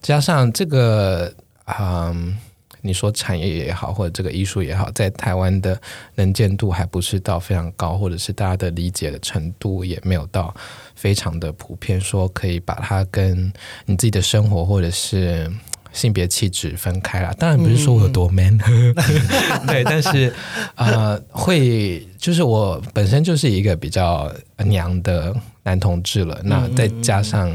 [0.00, 1.34] 加上这个，
[1.80, 2.38] 嗯。
[2.86, 5.78] 你说产业也好，或者这个艺术也好，在台湾的
[6.14, 10.54] 能见度还不是到非常高，或者是大家的理解的程度也没有到
[10.94, 13.52] 非常的普遍，说可以把它跟
[13.84, 15.50] 你自己的生活或者是
[15.96, 17.34] 性别气质分开啦。
[17.38, 18.56] 当然不是说我有多 man，
[19.66, 20.32] 对，但是
[20.76, 27.50] 呃，会就是我本身就是一个比较娘的男同志了，那再加上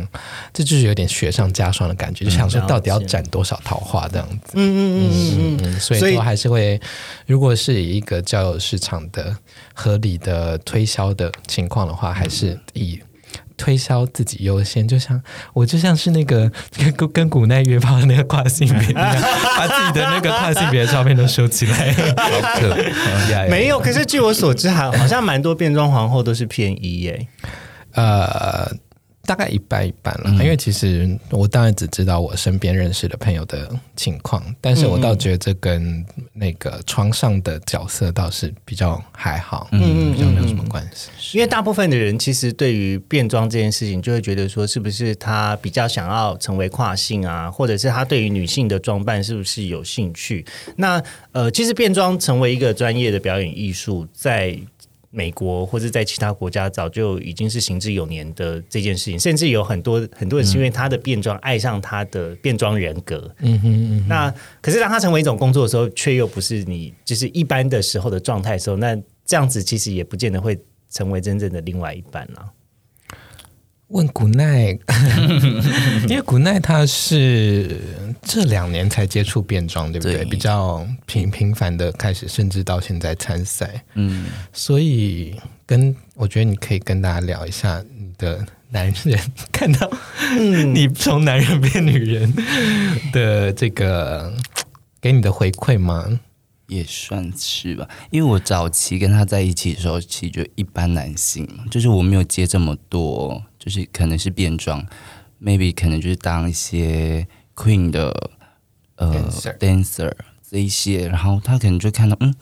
[0.52, 4.54] 这就是有点雪上加霜的感觉，就想说到底要斩多少桃花这样子。
[4.56, 6.82] 嗯嗯嗯嗯嗯，所以所以说还是会，
[7.28, 9.36] 如果是以一个交友市场的
[9.74, 13.00] 合理的推销的情况的话，还是以
[13.62, 14.88] 推销自己优先。
[14.88, 15.22] 就像
[15.54, 16.52] 我就像是那个
[16.98, 19.22] 跟跟古奈约炮的那个跨性别一样，
[19.56, 23.46] 把自己的那个跨性别的照片都收起来，好可怕。
[23.52, 23.80] 没有。
[23.80, 27.28] 可是据我所知，好好像蛮多变装皇后都是偏一耶。
[27.94, 28.72] 呃，
[29.24, 36.04] 大概一半一半了，因为其实我当然只知道我身边认识的朋友的情况，但是我倒觉得这跟
[36.34, 41.38] 那个床上的角色倒是比较还好，嗯，比较没有什么关系。
[41.38, 50.44] 因为大部分的人其实对于变装这件事情，就会觉得说，是不是他比较想要成为跨性啊，或者是他对于女性的装扮是不是有兴趣？
[50.78, 54.58] 那呃，其实变装成为一个专业的表演艺术，在
[55.12, 63.30] 美国或者在其他国家早就已经是行之有年的这件事情，甚至有很多很多人是因为他的变装爱上他的变装人格。
[63.40, 68.96] 嗯哼嗯那可是当他成为一种工作的时候，却又不是你就是一般的时候的状态的时候，那
[69.26, 70.58] 这样子其实也不见得会
[70.90, 72.50] 成为真正的另外一半啦。
[73.92, 74.78] 问古奈，
[76.08, 77.80] 因为古奈他是
[78.22, 80.18] 这两年才接触变装，对不对？
[80.18, 80.26] 对。
[80.26, 89.20] 比较频频繁的开始，甚至到现在参赛，嗯，所以跟我觉得你可以跟大家聊一下你的男人
[89.52, 89.92] 看到
[90.74, 92.34] 你从男人变女人
[93.12, 94.34] 的这个
[95.02, 96.20] 给你的回馈吗？
[96.68, 104.84] 也算是吧，因为我早期跟他在一起的时候，其实就一般男性嘛，就是我没有接这么多，就是可能是变装
[105.40, 108.32] ，maybe 可能就是当一些 queen 的
[108.96, 110.12] 呃 Dancer dancer
[110.50, 112.34] 这一些，然后他可能就看到，嗯，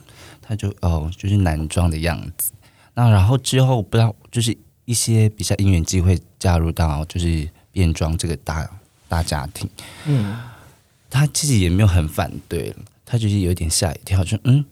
[0.42, 2.54] 他就哦，就是男装的样子。
[2.94, 8.70] 那然后之后不知道，就是一些比较因缘机会加入到就是变装这个大
[9.10, 9.70] 大家庭，
[10.06, 10.40] 嗯，
[11.10, 14.64] 他自己也没有很反对了，他就是有点吓一跳，就嗯，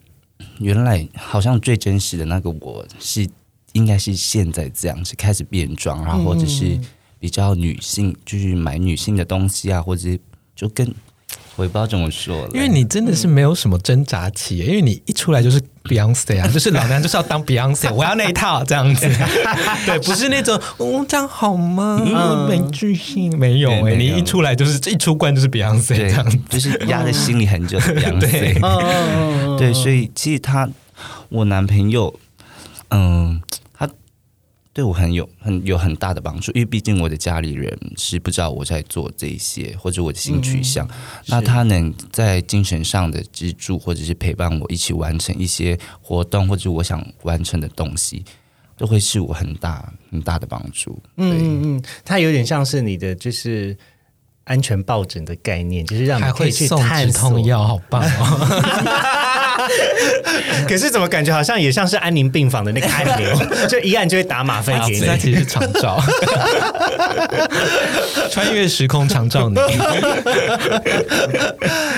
[0.60, 3.28] 原来好像最真实的那个我是
[3.72, 6.78] 应该是现在这样，是开始变装，然后或者是
[7.18, 10.18] 比较女性，就是买女性的东西啊，或者是
[10.54, 10.92] 就跟
[11.56, 19.08] 我也不知道怎么说了，因为你真的是没有什么挣扎期耶，因为你一出来就是 Beyonce 啊， 就是老娘就是要当 Beyonce，我要那一套这样子，
[19.84, 22.46] 对，不是那种哦这样好吗？
[22.48, 30.70] 没自信，没有哎，你一出来就是一出关就是 Beyonce 这样子，，就是压在心里很久的 Beyonce 对，所以其实他，
[31.28, 32.14] 我男朋友，
[32.90, 33.40] 嗯，
[33.72, 33.88] 他
[34.72, 40.88] 对我很有很有很大的帮助，因为毕竟我的家里人是不知道我在做这些，或者我的性取向，
[41.26, 48.24] 那他能在精神上的支柱，或者是陪伴我一起完成一些活动，或者我想完成的东西，
[48.76, 50.96] 都会是我很大很大的帮助。
[51.16, 53.76] 嗯嗯嗯，它有点像是你的就是
[54.44, 57.44] 安全抱枕的概念，就是让还你可以去会送探索止痛。
[57.44, 59.28] 药，好棒哦！
[60.68, 63.30] 可是怎么感觉好像也像是安宁病房的那个按钮，
[63.68, 65.06] 就一按就会打吗啡给你。
[65.06, 66.00] 那其实是长照，
[68.30, 69.56] 穿越时空长照你。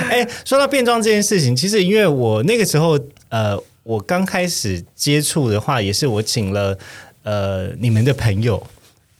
[0.09, 6.77] 哎，说到变装这件事情，其实因为我那个时候，呃，我刚开始接触的话，也是我请了
[7.23, 8.61] 呃你们的朋友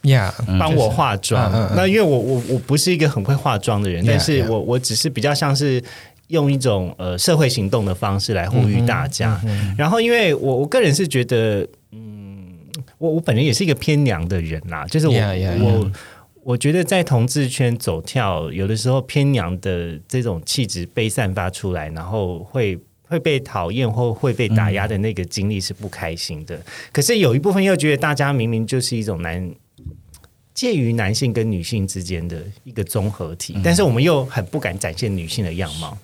[0.03, 1.51] 呀，帮我化妆。
[1.75, 5.83] 那因为我我我不是一个很会化妆的人，Yeah, 但是.我我只是比较像是。
[6.31, 9.39] 用一种呃社会行动的方式来呼吁大家，
[9.77, 12.57] 然后因为我我个人是觉得，嗯，
[12.97, 15.91] 我我本人也是一个偏娘的人啦，就是我 Yeah, yeah, 我
[16.43, 22.79] 我觉得在同志圈走跳，有的时候偏娘的这种气质被散发出来，然后会。
[23.11, 26.57] 会被讨厌或会被打压的那个经历是不开心的，
[26.93, 29.51] 可是有一部分又觉得大家明明就是一种男
[30.53, 35.97] 介于男性跟女性之间的一个综合体，但是我们又很不敢展现女性的样貌。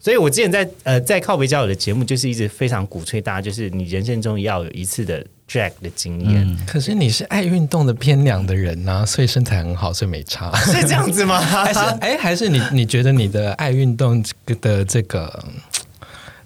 [0.00, 10.50] 所以我之前在呃在靠北交友的节目，就是一直非常鼓吹大家，就是你人生中要有一次的 drag 的经验，可是你是爱运动的偏凉的人呐、 所以身材很好，所以没差。
[10.64, 11.38] 是这样子吗？
[11.44, 14.24] 还是哎，还是你你觉得你的爱运动
[14.62, 15.44] 的这个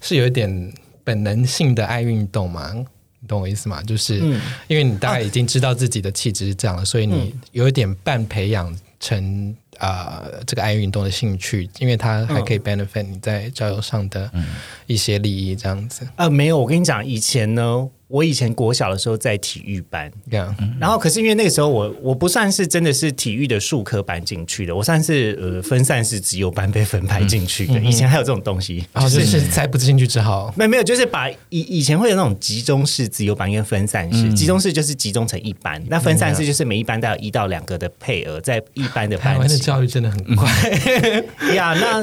[0.01, 0.73] 是有一点
[1.05, 2.73] 本能性的爱运动吗？
[3.21, 3.81] 你懂我意思吗？
[3.83, 14.31] 就是嗯因为你大概已经知道自己的气质是这样了，所以你有一点半培养成呃这个爱运动的兴趣，因为它还可以 benefit 你在交友上的
[14.87, 16.07] 一些利益，这样子。
[16.15, 27.79] 呃，没有，我跟你讲，以前呢，我以前国小的时候在体育班，这样然后可是因为那个时候我我不算是真的是体育的数科班进去的，我算是呃分散式自由班被分派进去的。
[27.79, 39.39] 以前还有这种东西，就是猜不进去只好，没没有，就是把以以前会有那种集中式自由班跟分散式，集中式就是集中成一班，那分散式就是每一班都有一到两个的配额在一班的班级。
[39.39, 40.47] 湾的教育真的很快。
[41.55, 41.99] 呀那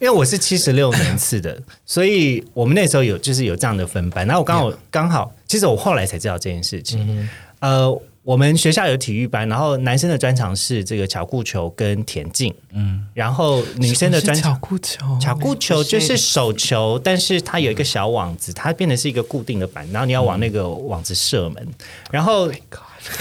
[0.00, 4.26] 为我是七十六年次的，所以我们那时候有就是有这样的分班。
[4.26, 7.28] 然后我刚好刚好，其实我后来才知道这件事情。
[7.60, 7.90] 呃，
[8.22, 14.60] 我们学校有体育班，然后男生的专长是这个巧固球跟田径，嗯，然后女生的专巧长。
[14.60, 21.68] 固球，巧固球就是手球，但是它有一个小网子，它变成是一个固定的板，然后你要往那个网子射门。
[22.10, 22.50] 然后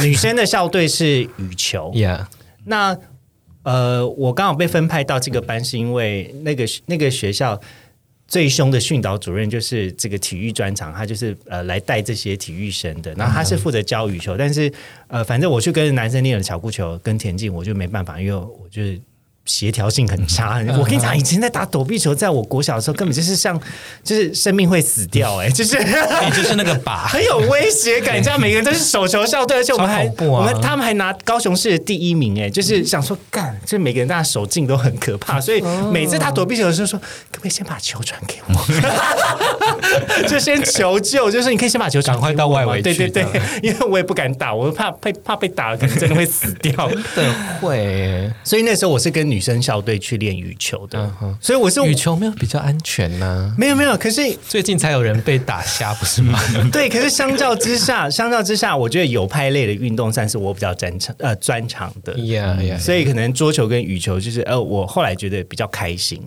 [0.01, 2.25] 女生的校队是羽球，，Yeah，
[2.65, 2.97] 那
[3.63, 7.59] 呃，我刚好被分派到这个班，是因为那个那个学校
[8.33, 14.73] 最凶的训导主任就是这个体育专长，他就是呃来带这些体育生的，然后他是负责教羽球，但是
[15.07, 18.99] 呃，反正我去跟男生练了巧固球跟田径，我就没办法，因为我就是。
[19.45, 23.59] 协调性很差，我跟你讲，以前在打躲避球，在我国小的时候，根本就是像，
[24.03, 38.53] 就是生命会死掉、哎，就是你就是那个靶， 很有威胁感，你知道每个人都是手球校队，而且我们还、我们他们还拿高雄市的第一名，哎，就是想说干，就每个人大家手劲都很可怕，所以每次打躲避球的时候说，可不可以先把球传给我？
[40.27, 46.71] 就先求救，就是你可以先把球传快到外围去对对对，因为我也不敢打，我怕被怕被打了，可能真的会死掉。
[47.13, 48.31] 真的会。
[48.43, 56.39] 所以那时候我是跟女生校队去练羽球的，所以我是羽球没有比较安全呐、没有没有，可是最近才有人被打瞎，不是吗？
[56.71, 62.13] 对，可是相较之下， 相较之下，我觉得有派类的运动算是我比较专长呃专长的。
[62.15, 62.79] Yeah, yeah.
[62.79, 66.21] 所以可能桌球跟羽球就是呃，我后来觉得比较开心。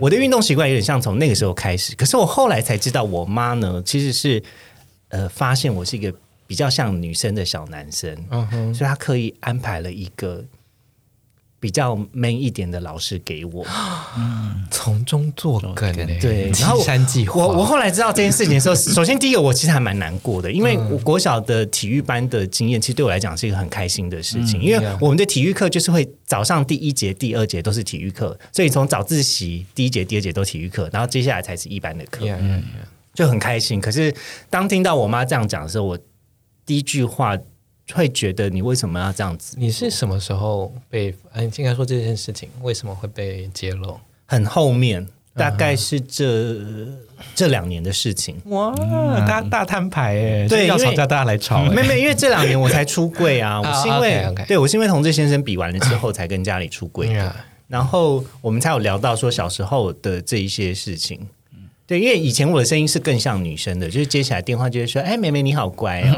[0.00, 4.42] 我的运动习惯有点像从那个时候开始，可是我后来才知道，我妈呢其实是
[5.10, 6.12] 呃发现我是一个
[6.46, 8.12] 比较像女生的小男生，
[8.74, 10.44] 所以她刻意安排了一个
[11.60, 13.64] 比较 man 一点的老师给我。
[14.70, 17.40] 从中作梗欸对，然后山计划。
[17.46, 32.24] 我我后来知道这件事情的时候， 首先第一个我其实还蛮难过的，因为我国小的体育班的经验，其实对我来讲是一个很开心的事情，因为我们的体育课就是会早上第一节、第二节都是体育课，所以从早自习第一节、第二节都体育课，然后接下来才是一般的课。
[32.24, 32.62] Yeah, yeah, yeah.
[33.12, 33.80] 就很开心。
[33.80, 34.14] 可是
[34.48, 35.98] 当听到我妈这样讲的时候，我
[36.64, 37.36] 第一句话
[37.94, 39.56] 会觉得你为什么要这样子？
[39.58, 41.14] 你是什么时候被？
[41.32, 43.98] 哎，应该说这件事情为什么会被揭露？
[44.26, 46.56] 很后面，大概是这、
[47.34, 48.36] 这两年的事情。
[48.46, 48.74] 哇，
[49.26, 50.48] 大大摊牌哎！
[50.48, 51.68] 对要吵架大家来吵哎。
[51.70, 57.34] 没没，因为这两年我才出柜啊， 我是因为、对我是因为同志先生比完了之后才跟家里出柜的
[57.68, 61.26] 然后我们才有聊到说小时候的这一些事情。
[61.86, 66.14] 对，因为以前我的声音是更像女生的，就是接起来电话就会说：“哎，妹妹你好乖哦。”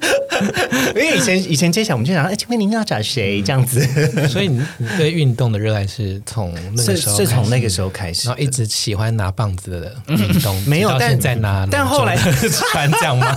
[0.94, 3.80] 因为以前以前接起来我们就想：“哎，请问您要找谁？”这样子，
[4.28, 13.34] 所以你你对运动的热爱是从那时候是从那个时时候开始然后一直喜欢拿棒子的运动，没有但现在拿但后来传 这样吗？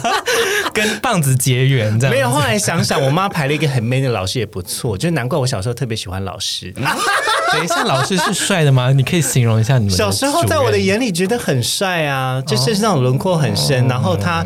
[0.74, 2.14] 跟棒子结缘这样？
[2.14, 2.30] 没有。
[2.30, 6.72] 后来想想，我妈排了一个很 man 的老师也不错，就难怪我小时候特别喜欢老师。
[6.74, 8.92] 等一下，老师是帅的吗？
[8.92, 14.44] 你可以形容一下你们小时候在我的眼里觉得很帅啊，就是那种轮廓很深，然后他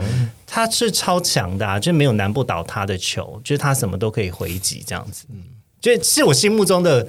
[0.48, 5.44] 他是超强的、啊，就没有难不倒他的球，就是他什么都可以回击这样子，嗯
[5.80, 7.08] 就是我心目中的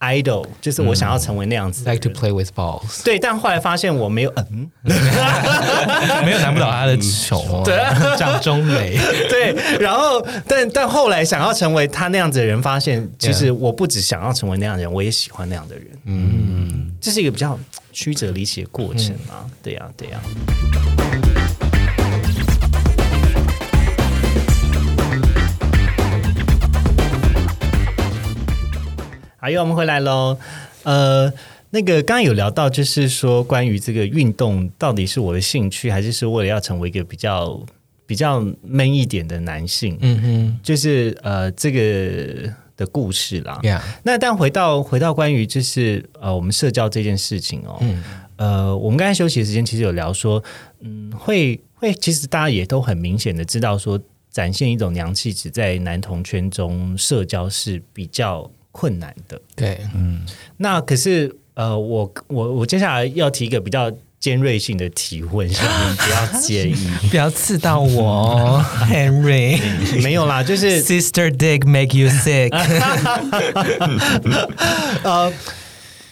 [0.00, 2.10] idol，就是我想要成为那样子的 like to。
[2.18, 4.68] play with balls，对，但后来发现我没有，嗯，
[6.24, 7.62] 没有难不倒他的球哦。
[7.64, 7.76] 对
[8.18, 8.98] 张中磊，
[9.30, 15.86] 对，然后但但后来想要成为他那样子的人，发现其实我不只想要成为那样的人，我也喜欢那样的人。
[16.04, 17.58] 嗯，这是一个比较
[17.92, 19.46] 曲折离奇的过程啊。
[19.62, 20.20] 对呀、对呀、
[29.44, 30.38] 好，又我们回来喽。
[30.84, 31.30] 呃，
[31.68, 37.62] 那个刚刚有聊到，就是说关于这个运动到底是我的兴趣，还是是为了要成为一个比较
[38.06, 39.98] 比较闷一点的男性？
[40.00, 43.60] 嗯哼就是呃这个的故事啦。
[43.62, 47.78] ，Yeah，那但回到回到关于就是呃我们社交这件事情哦，
[48.36, 50.42] 呃，我们刚才休息的时间其实有聊说，
[50.80, 59.40] 嗯，会会其实大家也都很明显的知道说，展现一种娘气质在男同圈中社交是比较困难的。
[59.54, 60.20] 对，嗯
[60.56, 66.74] 那可是呃，我我我接下来要提一个比较尖锐性的提问， 希望你不要介意。
[67.10, 70.02] 不要刺到我哦， Henry。
[70.02, 72.50] 没有啦，就是 Sister dick make you sick。
[75.04, 75.32] 呃，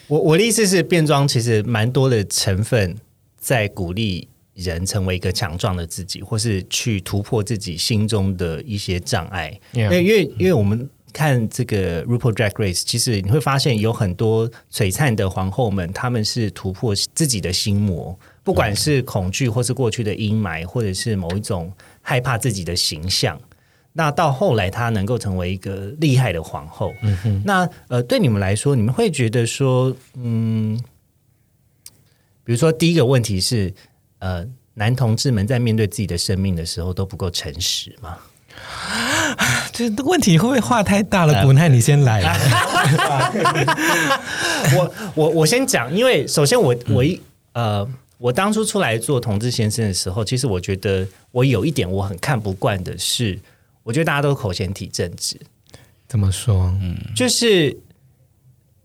[0.07, 2.97] 我我的意思是，变装其实蛮多的成分
[3.39, 9.59] 在鼓励人成为一个强壮的自己，或是去突破自己心中的一些障碍。
[9.73, 23.41] 因为因为因为我们看这个 RuPaul Drag Race，其实你会发现有很多璀璨的皇后们，她们是突破自己的心魔，不管是恐惧，或是过去的阴霾，或者是某一种害怕自己的形象。
[23.93, 26.95] 那到后来，她能够成为一个厉害的皇后。
[27.45, 30.81] 那呃，对你们来说，你们会觉得说，嗯，
[32.43, 33.73] 比如说第一个问题是，
[34.19, 38.17] 呃，男同志们在面对自己的生命的时候都不够诚实吗？
[39.73, 41.45] 这问题会不会话太大了？
[41.45, 42.23] 古奈，你先来。
[44.77, 47.21] 我我我先讲，因为首先我我一
[47.55, 53.41] 呃，我当初出来做同志先生的时候，其实我觉得我有一点我很看不惯的是，
[53.83, 55.37] 我觉得大家都口嫌体正直，
[56.07, 56.73] 怎么说？
[56.81, 57.77] 嗯就是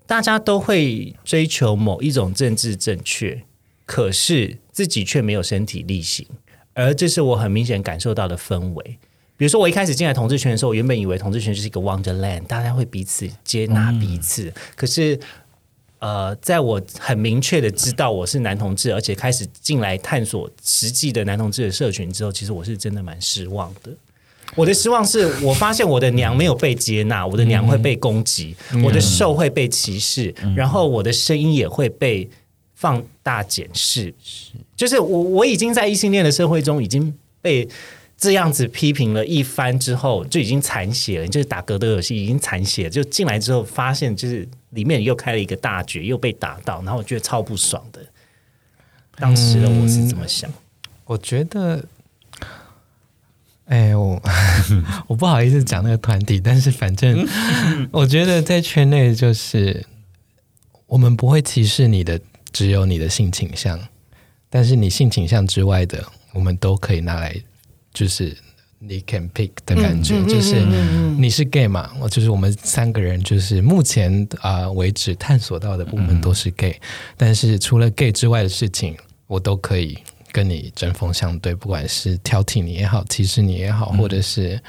[0.05, 3.43] 大家都会追求某一种政治正确，
[3.85, 6.25] 可是自己却没有身体力行，
[6.73, 8.97] 而这是我很明显感受到的氛围。
[9.37, 14.51] 比如说，我一开始进来同志圈的时候，我原本以为同志圈就是一个 Wonderland，大家会彼此接纳彼此。
[14.75, 15.19] 可是，
[15.99, 23.91] 呃，在我很明确的知道我是男同志，而且开始进来探索实际的男同志的社群之后，其实我是真的蛮失望的。
[24.55, 32.27] 我的失望是我发现我的娘没有被接纳，我的娘会被攻击，我的受会被歧视，然后我的声音也会被
[32.73, 34.11] 放大检视。
[34.75, 37.67] 就是我我已经在异性恋的社会中已经被
[38.17, 41.27] 这样子批评了一番之后，就已经残血了。
[41.27, 48.01] 就是打格斗游戏已经残血了，就进来之后发现就是里面又开了一个大局，又被打到，然后我觉得超不爽的。
[49.15, 50.51] 当时的我是怎么想，
[51.05, 51.83] 我觉得，
[53.65, 54.21] 哎，我
[55.07, 57.27] 我不好意思讲那个团体，但是反正
[57.91, 59.85] 我觉得在圈内就是
[60.85, 62.19] 我们不会歧视你的，
[62.51, 63.79] 只有你的性倾向，
[64.49, 66.03] 但是你性倾向之外的，
[66.33, 67.35] 我们都可以拿来，
[67.97, 68.37] 就是
[68.77, 70.63] 你 can pick 的感觉，就是
[71.17, 76.79] 你是 gay 嘛，我就是我们三个人，就是目前啊、呃为止探索到的部分都是 gay，、
[77.17, 78.95] 但是除了 gay 之外的事情，
[79.25, 79.97] 我都可以
[80.31, 84.61] 跟你针锋相对，不管是挑剔你也好，歧视你也好，或者是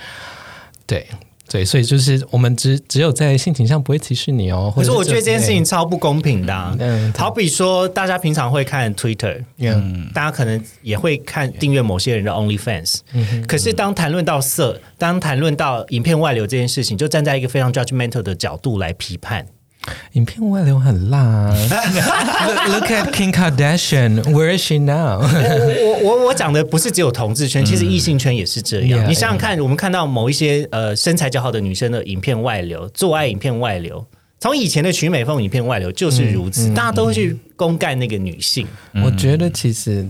[0.87, 1.07] 对。
[1.49, 4.73] 对，所以就是我们只只有在性情上不会歧视你哦。
[4.77, 6.77] 可是我觉得这件事情超不公平的、啊。
[6.79, 12.99] 嗯好比说，大家平常会看 Twitter，嗯大家可能也会看订阅某些人的 OnlyFans，、
[13.47, 19.47] 可嗯是当谈论到色，当谈论到影片外流这件事情，就站在一个非常 judgmental 的角度来批判。
[20.13, 21.55] 影片外流很辣、啊。
[22.69, 25.21] look, at Kim Kardashian, where is she now？
[25.23, 29.09] 我我我讲的不是只有同志圈，其实异性圈也是这样。
[29.09, 34.07] 你想想看，我们看到某一些呃身材较好的女生的影片外流，做爱影片外流。
[34.41, 38.67] 从以前的曲美凤影片外流就是如此，大家都会去公干那个女性。
[39.05, 40.07] 我觉得其实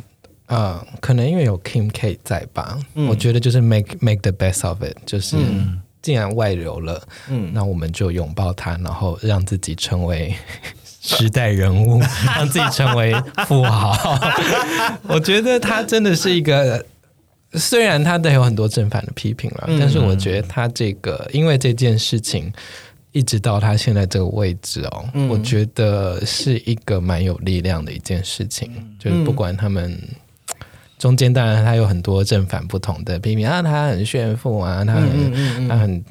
[0.48, 5.36] 呃，可能因为有 Kim K 在吧，我觉得就是 make make the best of it，就是
[6.08, 10.34] 既然外流了，嗯，那我们就拥抱它，然后让自己成为。
[11.00, 12.00] 时代人物，
[12.36, 13.14] 让自己成为
[13.46, 14.18] 富豪。
[15.08, 16.84] 我觉得他真的是一个，
[17.52, 22.52] 虽然他的有很多正反的批评了，但是我觉得他这个，因为这件事情，
[23.12, 28.70] 一直到他现在这个位置哦，我觉得是一个蛮有力量的一件事情。
[28.98, 29.98] 就是不管他们
[30.98, 36.04] 中间，当然他有很多正反不同的批评啊，他很炫富啊，他很、他很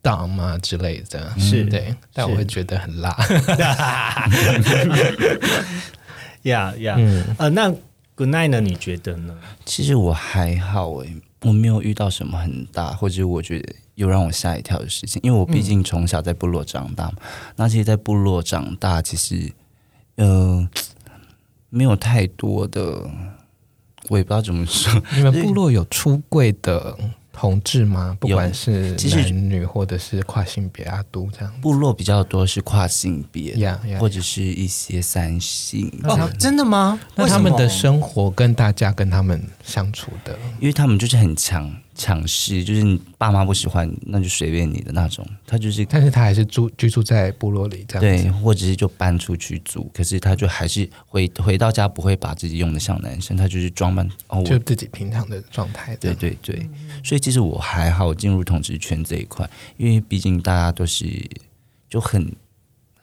[0.00, 3.14] 荡啊之类的，是对，但我会觉得很辣。
[6.42, 7.72] 呀呀，嗯呃，那
[8.14, 8.60] Good night 呢？
[8.60, 9.36] 你觉得呢？
[9.66, 15.20] 其实我还好诶，我没有遇到什么很大，或者我觉得有让我吓一跳的事情。
[15.22, 17.16] 因为我毕竟从小在部落长大嘛，
[17.56, 19.52] 那其实，在部落长大，其实
[20.14, 20.66] 呃
[21.68, 23.04] 没有太多的，
[24.08, 25.02] 我也不知道怎么说。
[25.14, 26.96] 你们部落有出柜的
[27.32, 28.16] 同志吗？
[28.18, 31.52] 不管是男女或者是跨性别啊都这样。
[31.60, 33.54] 部落比较多是跨性别
[34.00, 36.98] 或者是一些三性，哦，真的吗？
[37.14, 45.26] 那他们的生活跟大家跟他们相处的，因为他们就是很强强势，就是你爸妈不喜欢，那就随便你的那种。
[45.46, 48.30] 他就是但是他还是住居住在部落里这样对，子。
[48.32, 56.14] 或者是就搬出去住，可是他就还是回回到家不会把自己用的像男生，他就是装扮哦，就自己平常的状态对。
[56.14, 56.68] 对对，
[57.02, 61.06] 所以其实我还好进入统治圈这一块，因为毕竟大家都是
[61.88, 62.30] 就很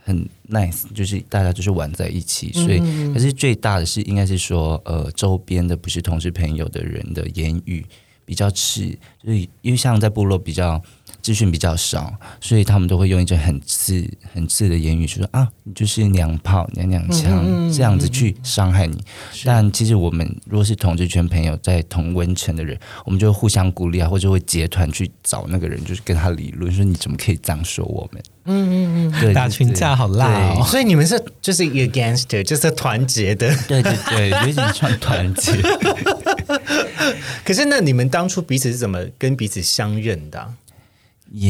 [0.03, 2.79] 很 nice，就是大家就是玩在一起，所以
[3.13, 7.85] 可是最大的是应该是说，呃，周边的不是同事朋友的人的言语
[8.26, 8.86] 比较刺，
[9.24, 10.82] 就是因为像在部落比较。
[11.21, 19.01] 资讯比较少，所以他们都会用一种很刺、很刺的言语说啊，你就是娘炮、娘娘腔这样子去伤害你。
[19.45, 28.21] 但其实我们如果是同志圈朋友，在同温层的人，我们就会互相鼓励啊，或者会结团去找那个人，就是跟他理论，说你怎么可以这样说我们？
[28.45, 30.65] 嗯嗯嗯，对，打群架好辣哦！
[30.67, 33.47] 所以你们是就是一个 gangster，就是团结的。
[33.69, 35.53] 对对对，有一点像团结。
[37.43, 40.53] 可是那你们当初彼此是怎么跟彼此相认的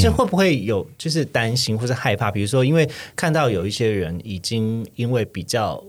[0.02, 2.32] 这会不会有就是担心或是害怕？
[2.32, 5.84] 比如说，因为看到有一些人已经因为比较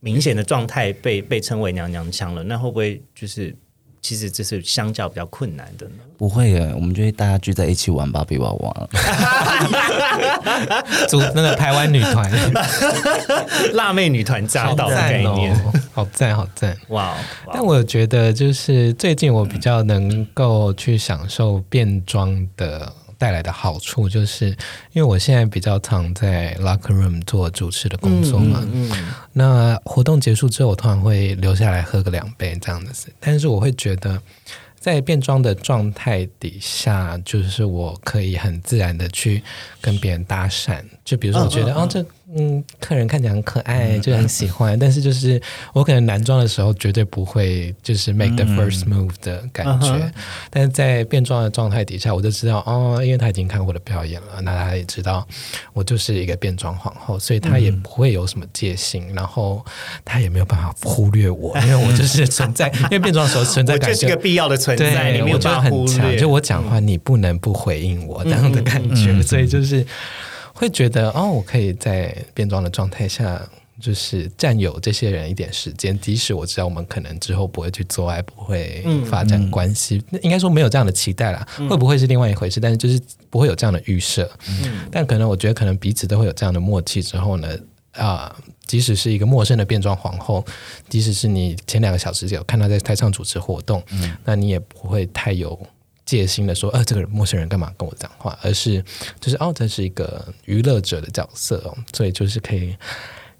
[0.00, 3.54] 明显的状态被被称为娘娘腔了，那会不会就是
[4.00, 5.94] 其实这是相较比较困难的呢？
[6.18, 8.88] 不会耶，我们就会大家聚在一起玩芭比娃娃。
[11.08, 12.30] 组那个台湾女团，
[13.74, 16.76] 辣妹女团驾好到的概念，哦，好赞好赞。
[16.88, 17.10] 哇！
[17.46, 24.48] 哇但我觉得，就是最近我比较能够去享受变装的带来的好处，就是
[24.92, 28.60] 因为我现在比较常在 locker room 做主持的工作嘛。
[28.72, 28.90] 嗯
[29.32, 33.12] 那活动结束之后，我通常会留下来喝个两杯这样子。
[33.20, 34.20] 但是我会觉得，
[34.78, 39.42] 在变装的状态底下，就是我可以很自然的去
[39.80, 40.82] 跟别人搭讪。
[41.06, 44.76] 就比如说，我觉得、啊嗯嗯哦，这嗯客人看起来很可爱，就很喜欢。
[44.76, 45.40] 但是就是
[45.72, 49.94] 我可能男装的时候绝对不会就是 make the first move 的感觉。
[49.94, 50.12] 嗯
[50.50, 55.24] 但是在变装的状态底下，我就知道哦，因为他已经看过我的表演了，那他也知道
[55.72, 59.64] 我就是一个变装皇后，所以他也不会有什么戒心，然后
[60.04, 66.18] 他也没有办法忽略我，因为我就是 存在，因为变装的时候存在感就是个必要的存在，你没有办法忽很强，略。
[66.18, 69.86] 就我讲话你不能不回应我这样的感觉，所以就是
[70.56, 73.48] 会觉得哦，我可以在变装的状态下。
[73.78, 81.46] 就是占有这些人一点时间，即使我知道我们可能之后不会去做爱，不会发展关系，那应该说没有这样的期待啦。
[81.68, 82.58] 会不会是另外一回事？
[82.58, 82.98] 但是就是
[83.28, 84.26] 不会有这样的预设。
[84.90, 87.54] 但可能我觉得，可能彼此都会有这样的默契之后呢，
[87.92, 88.34] 啊、
[88.66, 90.42] 即使是一个陌生的变装皇后，
[90.88, 93.82] 即使是你前两个小时有看她在台上主持活动，
[94.24, 95.54] 那你也不会太有
[96.06, 98.82] 戒心的说，呃，这个陌生人干嘛跟我讲话，而是
[99.20, 102.74] 就是哦，这是一个娱乐者的角色哦，所以就是可以。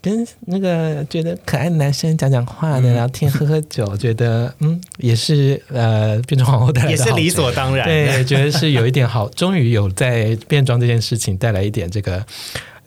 [0.03, 7.85] 跟那个觉得可爱的男生讲讲话的，聊天、喝喝酒，觉得嗯，也是呃，变装皇后带来的也是理所当然。
[7.89, 12.25] 对，觉得是有一点好，终于有在变装这件事情带来一点这个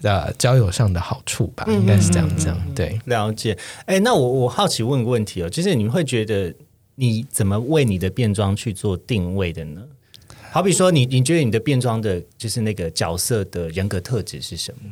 [0.03, 2.57] 呃交友上的好处吧，应该是这样讲。
[2.73, 3.57] 对，了解。
[3.85, 6.53] 哎，那我我好奇问个问题哦，就是你们会觉得
[7.01, 9.81] 你怎么为你的变装去做定位的呢？
[10.51, 14.91] 好比说你，你觉得你的变装的，就是那个角色的人格特质是什么？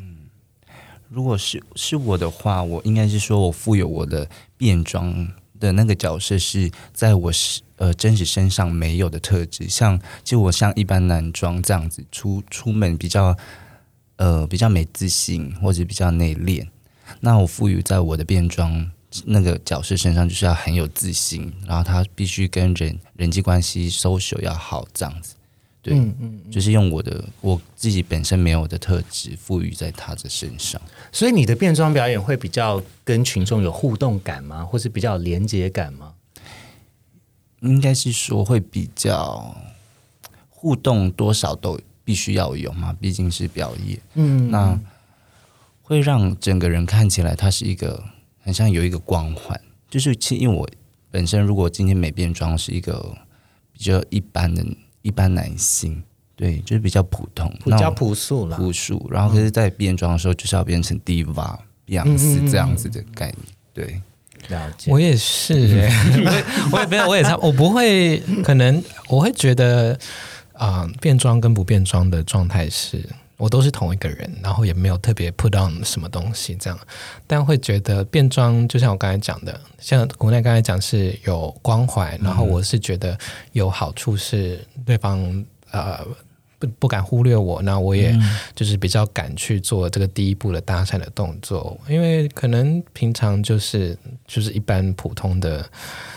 [1.10, 5.28] 如果是是我的话，我应该是说我富有我的变装
[5.60, 13.36] 的那个角色是在我是呃真实身上没有的特质，像就我像一般男装这样子出出门比较
[14.16, 16.66] 呃比较没自信或者比较内敛，
[17.20, 18.92] 那我赋予在我的变装
[19.26, 25.36] 那个角色身上就是要很有自信，然后他必须跟人人际关系 social 要好这样子。
[25.82, 30.82] 对，嗯嗯，就是用我的我自己本身没有的特质赋予在他的身上。
[31.12, 34.66] 所以你的变装表演会比较跟群众有互动感吗？
[34.66, 36.14] 或是比较有连接感吗？
[37.62, 39.56] 应该是说会比较
[40.50, 44.00] 互动，多少都必须要有嘛，毕竟是表演。
[44.16, 44.80] 嗯，那
[45.82, 48.04] 会让整个人看起来他是一个
[48.48, 50.66] 很像有一个光环，就是其实因为我
[51.12, 53.14] 本身如果今天没变装是一个
[53.74, 54.66] 比较一般的
[55.02, 56.02] 一般男性，
[56.34, 58.56] 对，就是比较普通，比较朴素啦。
[58.56, 63.38] 朴素，然后可是，在变装的时候就是要变成 diva 样子这样子的概念，
[63.74, 64.02] 对。
[64.48, 64.90] 了解。
[64.94, 65.92] 我也是、欸，
[66.72, 70.00] 我也没有，我也差，我不会，可能我会觉得
[70.54, 73.04] 啊、变装跟不变装的状态是
[73.38, 76.80] 我都是同一个人，然后也没有特别 put on 什么东西这样，
[77.26, 83.18] 但会觉得变装就像我刚才讲的，像国内刚才讲是有关怀，然后我是觉得
[83.52, 86.06] 有好处是对方呃。
[86.60, 88.18] 不不敢忽略我，那我也
[88.56, 95.64] 就是比较敢去做这个第一步的搭讪的动作，因为可能平常就是就是一般普通的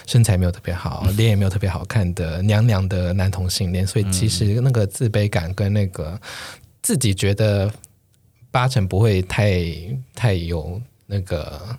[0.07, 6.19] 身材没有特别好，脸也没有特别好看的娘娘的男同性恋，所以其实那个自卑感跟那个
[6.83, 7.73] 自己觉得
[8.51, 9.63] 八成不会太
[10.15, 11.79] 太有那个。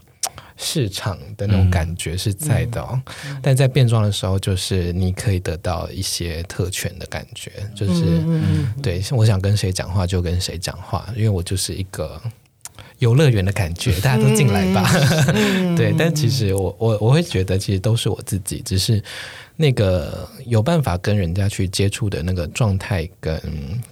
[0.64, 3.02] 市场的那种感觉是在的，
[3.42, 8.22] 但在变装的时候，就是你可以得到一些特权的感觉，就是
[8.80, 12.22] 对，我想跟谁讲话就跟谁讲话，因为我就是一个
[13.00, 14.88] 游乐园的感觉，大家都进来吧。
[15.76, 19.04] 对，但其实我我我会觉得，其实都是我自己，只是
[19.62, 23.40] 那个有办法跟人家去接触的那个状态跟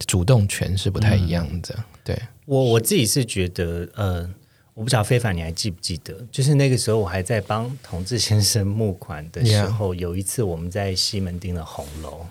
[0.07, 1.75] 主动权是不太一样的。
[2.03, 4.29] 对我我自己是觉得，呃。
[4.75, 6.25] 我不知道非凡你还记不记得？
[6.31, 12.25] 就是那个时候我还在帮同志先生募款的时候，有一次我们在西门町的红楼，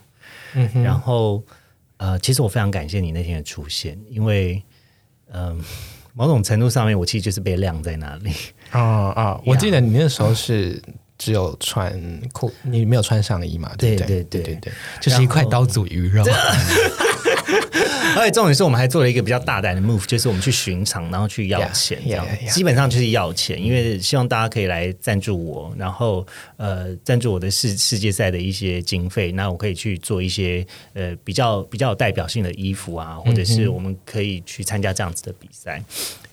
[0.54, 1.42] 嗯，然后
[1.98, 4.62] 呃，其实我非常感谢你那天的出现，因为
[5.30, 5.62] 嗯，
[6.14, 8.32] 某种程度上面我其实就是被晾在那里。
[8.70, 8.80] 啊
[9.10, 9.40] 啊！
[9.44, 10.82] 我记得你那时候是
[11.18, 11.92] 只有穿
[12.32, 13.74] 裤，你没有穿上衣嘛？
[13.76, 16.24] 对对对对对，就是一块刀俎鱼肉。
[18.16, 35.82] 而且重点是我们还做了一个比较大胆的 move，就是我们去巡场，然后去要钱，这样基本上就是要钱，因为希望大家可以来赞助我，然后呃赞助我的世世界赛的一些经费，那我可以去做一些呃比较比较有代表性的衣服啊，或者是我们可以去参加这样子的比赛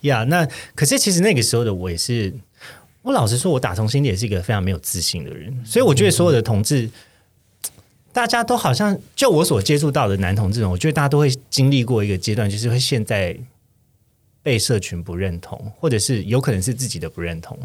[0.01, 0.23] 呀。
[0.23, 2.33] 那可是其实那个时候的我也是，
[3.05, 6.89] 我老实说，我打从心里也是一个非常没有自信的人，所以我觉得所有的同志。
[8.11, 13.37] 大家都好像，就我所接触到的男同志，我觉得大家都会经历过一个阶段，就是会现在
[14.41, 17.59] 被社群不认同，或者是有可能是自己的不认同，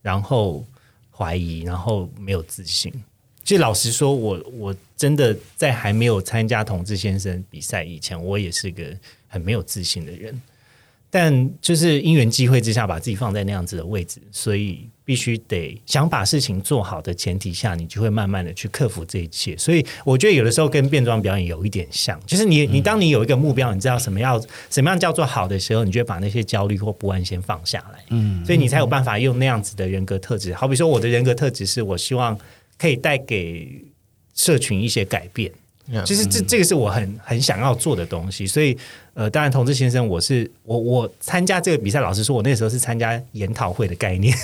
[0.00, 0.64] 然后
[1.10, 2.92] 怀疑，然后没有自信。
[3.42, 8.84] 其实老实说，我我真的在还没有参加同志先生比赛以前，我也是个
[9.26, 10.40] 很没有自信的人。
[11.14, 19.54] 但就是因缘机会之下，把自己放在那样子的位置，所以必须得想把事情做好的前提下，你就会慢慢的去克服这一切。
[19.58, 28.02] 所以我觉得有的时候跟变装表演有一点像，就是你你当你有一个目标，你知道什么要什么样叫做好的时候，你就会把那些焦虑或不安先放下来。
[28.08, 30.54] 嗯，所以你才有办法用那样子的人格特质。
[30.54, 32.38] 好比说，我的人格特质是我希望
[32.78, 33.84] 可以带给
[34.34, 35.52] 社群一些改变。
[36.06, 38.74] 其实这这个是我很很想要做的东西，所以
[39.14, 44.34] 呃，当然，同志先生，我是我我参加这个比赛，老实说，我那时候是参加研讨会的概念。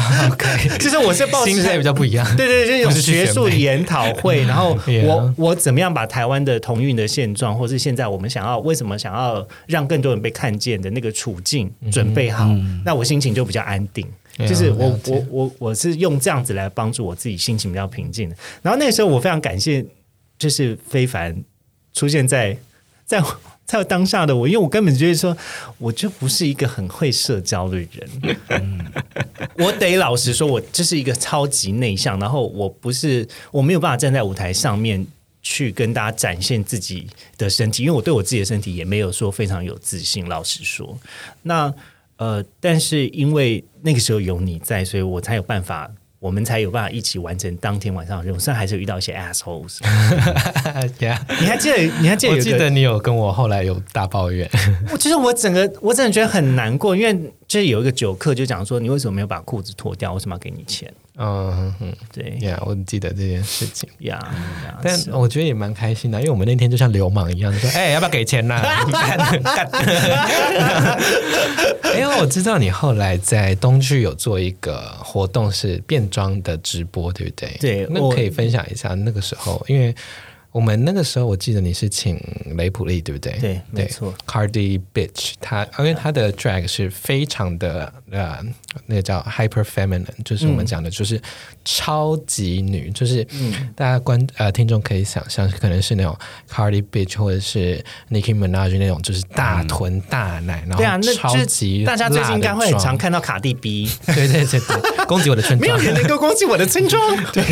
[0.80, 12.48] 其实 我是抱心态比较不一样，对对，就是学术研讨会，然后 我我怎么样把台湾的同运的现状，或是现在我们想要为什么想要让更多人被看见的那个处境准备好，
[12.84, 14.06] 那我心情就比较安定。
[14.38, 18.36] 就是我我我我是用这样子来帮助我自己心情比较平静的。
[18.62, 19.84] 然后那个时候我非常感谢。
[20.36, 21.32] 就是非凡
[21.94, 22.54] 出现在
[23.06, 23.22] 在
[23.66, 25.36] 在当下的我，因为我根本就是说，
[25.78, 27.88] 我就不是一个很会社交的人。
[28.50, 28.80] 嗯
[29.56, 35.04] 我得老实说，我就是一个超级内向，然后我不是我没有办法站在舞台上面
[35.42, 37.06] 去跟大家展现自己
[37.38, 40.28] 的身体，因为我对我自己的身体也没有说非常有自信。
[40.28, 40.98] 老实说，
[41.42, 41.72] 那
[42.16, 45.90] 呃，但是因为那个时候有你在，所以我才有办法。
[46.24, 49.76] 我们才有办法一起完成当天晚上的任务，虽然还是有遇到一些 assholes。
[51.38, 51.76] 你还记得？
[52.00, 52.32] 你还记得？
[52.32, 54.48] 我记得你有跟我后来有大抱怨。
[54.90, 57.12] 我其实我整个我真的觉得很难过，因为
[57.46, 60.14] 就是有一个酒客就讲说，你为什么没有把裤子脱掉？
[60.14, 60.90] 为什么要给你钱？
[61.16, 64.18] 嗯嗯，对呀，我记得这件事情呀。
[64.82, 68.60] 但我觉得也蛮开心的，因为我们那天就像流氓一样，说：“哎，要不要给钱呢？”
[71.96, 77.56] 因为 我知道你后来在东区有做一个活动，是变装的直播，对不对？
[77.60, 79.94] 对，那可以分享一下那个时候，因为。
[80.54, 82.16] 我们那个时候，我记得你是请
[82.56, 83.32] 雷普利，对不对？
[83.40, 84.14] 对，没错。
[84.24, 88.38] Cardi Bitch，他因为他的 drag 是非常的呃，
[88.86, 91.20] 那个叫 hyper feminine，就是我们讲的，就是
[91.64, 93.26] 超级女，就是
[93.74, 96.16] 大家观呃听众可以想象，可能是那种
[96.50, 107.42] Cardi Bitch 或者是 Nicki Minaj 那种，就是大臀大奶，然后超级大家最近应该会很常看到卡蒂 B， 对对对对，攻击我的 村庄，没有人能够攻击我的村庄， 对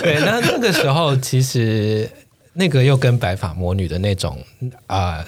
[0.00, 0.20] 对。
[0.24, 2.08] 那那个时候其实。
[2.54, 4.38] 那个又跟白发魔女的那种
[4.86, 5.24] 啊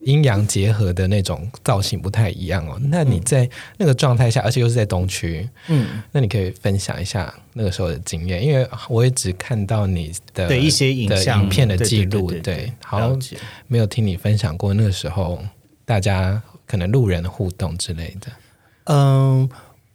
[0.00, 2.78] 阴阳结合的那种造型不太一样哦。
[2.84, 13.16] 那你在那个状态下，而且又是在东区，嗯，那你可以分享一下那个时候的经验，因为我也只看到你的的一些影像影片的记录，对好
[13.66, 15.38] 没有听你分享过那个时候
[15.84, 18.26] 大家可能路人的互动之类的。
[18.84, 19.48] 嗯，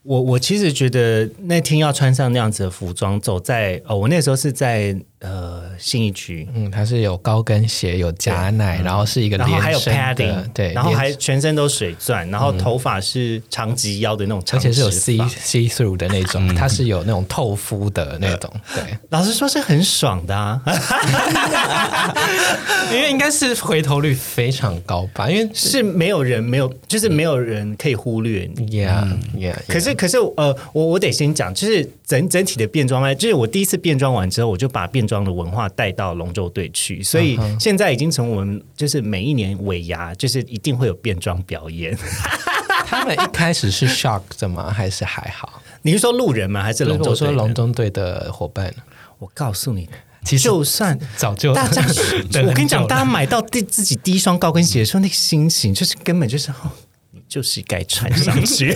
[0.03, 4.95] 我我其实觉得那天要穿上那样子的服装，走在哦，我那时候是在
[5.26, 15.28] 呃信义区，嗯，它是有高跟鞋，有假奶，然后是一个然后还有连身的 padding，对，然后还全身都水钻，然后头发是长及腰的那种长而且是有直 see 发。
[15.28, 20.61] see through 的那种，它是有那种透肤的那种，对，老实说是很爽的啊，
[22.93, 28.65] 因为应该是回头率非常高吧，因为是没有人没有，就是没有人可以忽略你。
[28.67, 29.03] yeah
[29.36, 41.97] yeah，可是，可是，呃，我我得先讲，就是整整体的变装呢，就是我第一次变装完之后，我就把变装的文化带到龙舟队去，所以现在已经从我们就是每一年尾牙，就是一定会有变装表演。
[42.86, 44.72] 他们一开始是 shock 的吗？
[44.72, 45.62] 还是还好？
[45.82, 46.62] 你是说路人吗？
[46.62, 48.72] 还是龙舟我说龙，舟队的伙伴，
[49.18, 49.89] 我告诉你，
[50.24, 51.84] 其实就算早就大家
[52.47, 56.51] 我跟你讲，大家买到第自己第一双高跟鞋的时候，那个心情就是根本就是。
[56.51, 56.85] 哦你
[57.28, 58.76] 就是该穿上去。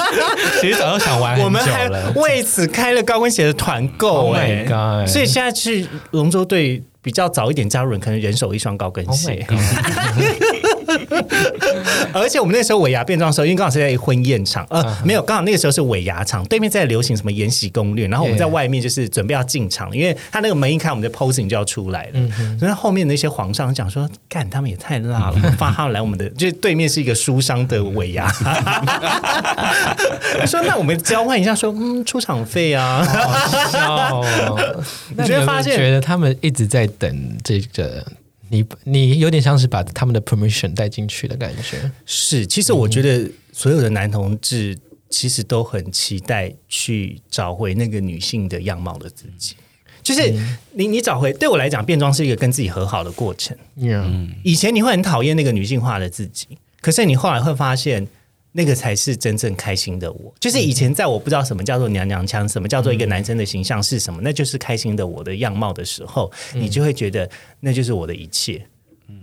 [0.60, 1.88] 其实早就想玩很我们还。
[2.16, 9.46] 为此开了高跟鞋的团购 Oh my 哎、God 所以现在去龙舟队比较早一点加入人，可能人手一双高跟 Oh 鞋。
[9.48, 9.58] my god！
[12.12, 22.10] 而且我们那时候尾牙变装的时候，因为刚好是在婚宴场，呃嗯没有，刚好那个时候是尾牙场，对面在流行什么《延禧攻略》，然后我们在外面就是准备要进场，因为他那个门一开，我们的 posing 就要出来了。
[22.14, 28.28] 嗯所以后面那些皇上讲说，干他们也太辣了，发他们来我们的，就是对面是一个书商的尾牙，
[30.46, 33.04] 说那我们交换一下，说嗯出场费啊。
[33.04, 34.26] 好笑哦！
[35.16, 38.04] 那你就会有没有发现觉得他们一直在等这个，
[38.50, 41.90] 你你有点像是把他们的 permission 带进去的感觉。
[42.06, 44.78] 是，其实我觉得所有的男同志
[45.10, 49.54] 其实都很期待去找回那个女性的样貌的自己。
[50.02, 50.32] 就是
[50.72, 53.54] 你，你找回对我来讲，变装是一个跟自己和好的过程。
[53.76, 56.46] 嗯，以前你会很讨厌那个女性化的自己，
[56.80, 58.06] 可是你后来会发现，
[58.58, 60.34] 那个才是真正开心的我。
[60.40, 67.30] 就是以前在我不知道什么叫做娘娘腔，什么叫做一个男生的形象是什么，那就是开心的我的样貌的时候，你就会觉得
[67.60, 68.60] 那就是我的一切。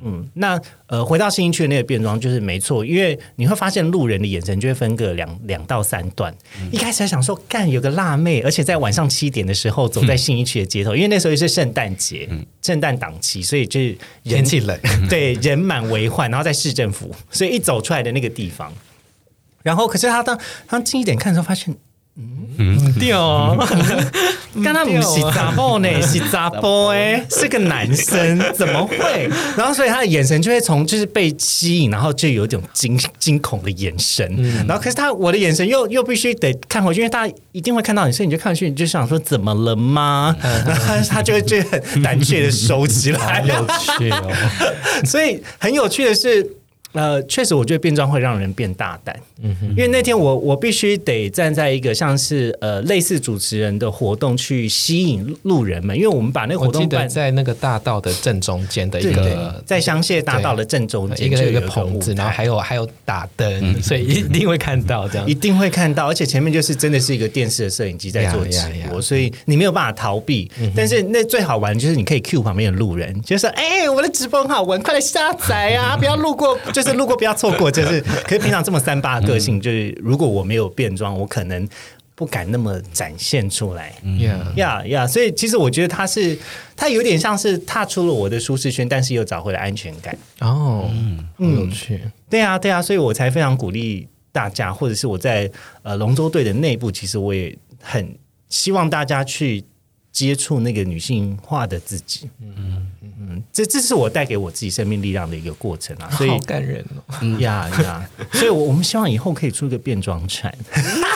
[0.04, 6.36] 嗯，那呃，回到新一区的那个变装就是没错，因为你会发现路人的眼神就会分个两两到三段。
[6.72, 12.28] 一开始还想说，干有个辣妹，而且在晚上七点的时候走在新一区的街头，因为那时候是圣诞节、
[12.64, 13.88] 圣诞档期，所以就是
[14.24, 18.74] 人天气冷， 对，人满为患，然后在市政府，所以一走出来的那个地方，
[19.66, 21.76] 然后可是他当他近一点看的时候，发现。
[22.58, 23.58] 嗯，对哦，
[24.64, 29.30] 刚他不是杂波呢，是杂波哎，是个男生，怎么会？
[29.58, 34.26] 然后所以他的眼神就会从就是被吸引，然后就有一种惊惊恐的眼神，
[34.66, 40.34] 然后可是他我的眼神又又必须得看回去，因为大家一定会看到你，所以你就看回去，你就想说怎么了吗？
[40.42, 44.32] 然后他他就会就很胆怯的收起来，有趣哦。
[45.04, 46.50] 所以很有趣的是，
[46.96, 49.16] 呃，确实我觉得变装会让人变大胆。
[49.42, 57.08] 嗯哼，因为那天我我必须得站在一个像是呃类似主持人的活动去吸引路人们，因为我们把那个活动办。
[57.08, 65.36] 在那个大道的正中间的一个，在香榭大道的正中间一个一个棚子，然后还有还有打灯，所以一定会看到这样一。
[65.36, 70.50] 定会看到，而且前面就是真的是一个电视的摄影机在做直播，呀所以你没有办法逃避。
[70.76, 75.96] 但是那最好玩就是你可以 cue 旁边的路人，就说：“哎、我的直播很好玩，快来下载啊！
[76.00, 81.68] 不要路过，就是路过不要错过。”就是，可是平常这么三八的个性，就是如果我没有变装，我可能
[82.16, 83.94] 不敢那么展现出来。
[84.04, 86.38] Yeah 呀呀，所以其实我觉得他是，
[86.76, 90.18] 他有点像是踏出了我的舒适圈，但是又找回了安全感。
[90.40, 90.90] 哦，
[91.38, 92.00] 嗯有趣。
[92.30, 95.52] 对啊，对啊，所以我才非常鼓励大家，或者是我在
[95.84, 98.18] 呃龙舟队的内部，其实我也很
[98.48, 99.64] 希望大家去
[100.16, 102.30] 接触那个女性化的自己。
[102.42, 102.88] 嗯
[103.20, 107.40] 嗯，这这是我带给我自己生命力量的一个过程啊，所以好感人哦！
[107.40, 110.54] 呀呀，所以我我们希望以后可以出一个变装船，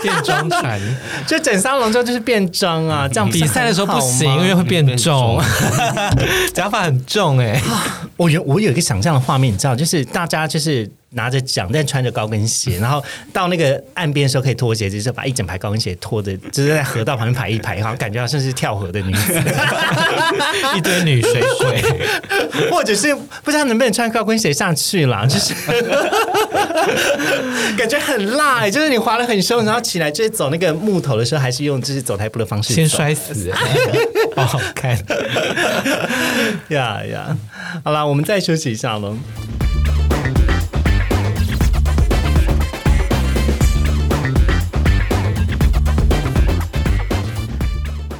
[0.01, 0.79] 变装船
[1.25, 5.41] 就整艘龙舟就是变装啊，这样比赛的时候不行，因为会变重，
[6.53, 7.61] 假 发很重哎。
[8.17, 13.03] 我有我有一个想象的画面，你知道，就是大家就是拿着奖，但穿着高跟鞋， 然后
[13.33, 19.33] 到那个岸边的时候可以脱鞋子，就是把一整排高跟鞋脱的，就是在河道旁边排一排，好像 感觉好像是跳河的女子，
[20.77, 21.83] 一堆女水鬼，
[22.71, 25.53] 或者是不知道能不能穿高跟鞋上去啦，就是
[27.77, 33.51] 感觉很辣、欸，就是你滑得很凶，然后起来就是走那个木头的时候，还是用就是走台步的方式，先摔死，
[34.35, 34.97] 好好看。
[36.69, 37.37] 呀呀，
[37.83, 39.17] 好啦，我们再休息一下喽。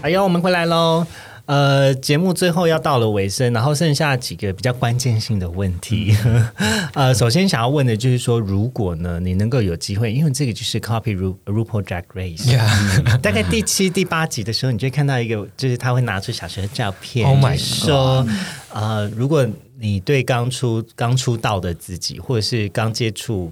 [0.01, 1.05] 哎呦，我们回来喽。
[1.45, 6.15] 呃，节目最后要到了尾声，然后剩下几个比较关键性的问题。
[6.93, 18.25] 呃，首先想要问的就是说，如果呢你能够有机会，因为这个就是 copy Ru RuPaul Drag Race，、大概第七、第八集的时候，你就会看到一个，就是他会拿出小学的照片 Oh my 就是说，
[18.71, 19.45] 呃，如果
[19.79, 23.51] 你对刚出刚出道的自己，或者是刚接触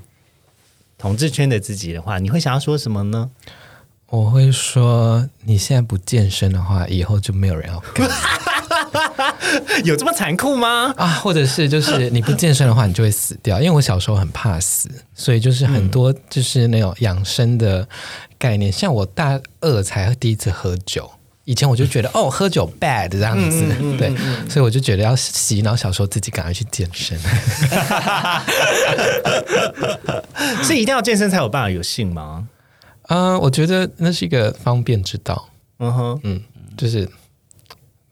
[0.97, 3.29] 同志圈的自己的话，你会想要说什么呢？
[4.09, 8.09] 我会说，你现在不健身的话，以后就没有人要干
[9.83, 10.93] 有这么残酷吗？
[10.95, 13.59] 啊，或者是就是你不健身的话，你就会死掉。
[13.59, 17.85] 因为我小时候很怕死，所以就是很多就是那种养生的
[18.37, 18.71] 概念。
[18.71, 21.11] 像我大二才第一次喝酒，
[21.43, 23.65] 以前我就觉得 哦，喝酒 bad 这样子，
[23.97, 24.15] 对，
[24.49, 27.19] 所以我就觉得要洗脑小时候自己赶快去健身。
[30.63, 32.47] 是一定要健身才有办法有性吗？
[33.07, 35.49] 啊、我觉得那是一个方便之道。
[35.79, 36.43] 嗯哼，嗯，
[36.75, 37.07] 就是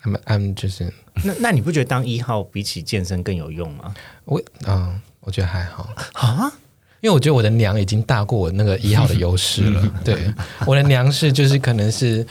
[0.04, 0.92] ，I'm I'm 就是
[1.24, 3.94] 那那你不觉得当一号比起健身更有用吗？
[4.26, 5.90] 我嗯，我觉得还好。
[6.14, 6.52] 啊，
[7.02, 9.94] 因为我觉得我的娘已经大过我那个一号的优势了。
[10.06, 10.34] 对，
[10.66, 12.26] 我的娘是就是可能是，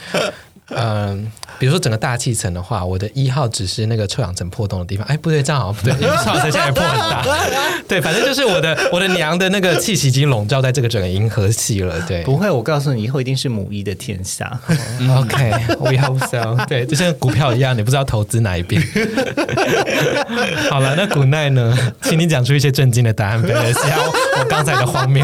[0.69, 5.05] 嗯、比如说整个大气层的话，我的一号只是那个臭氧层破洞的地方。
[5.07, 7.23] 哎，不对，这样好像不对，因为臭氧层现在也破很大。
[7.87, 12.01] 对，反正就是我的我的娘的那个气息已经笼罩在这个整个银河系了。
[12.07, 14.51] 对不会，我告诉你，以后一定是母一的天下。
[14.99, 16.55] OK，we hope so。
[16.65, 18.81] 对，就像股票一样，你不知道投资哪一边。
[20.69, 21.77] 好了，那古奈呢？
[22.01, 25.23] 请你讲出一些震惊的答案，不要吓我我刚才的荒谬。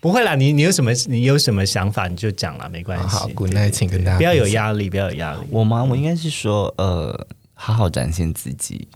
[0.00, 3.04] 不会啦，你你有什么你有什么想法你就讲啦，没关系。
[3.06, 5.40] 好，古奈，请跟大家不要有压力，不要有压力。
[5.50, 5.84] 我吗？
[5.84, 8.88] 我应该是说，呃，好好展现自己，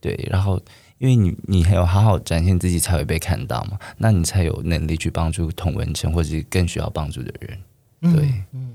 [0.00, 0.60] 对，然后
[0.98, 8.30] 因为你你还有好好展现自己，才会被看到嘛，那你才有能力去帮助同文层或者是更需要帮助的人，对，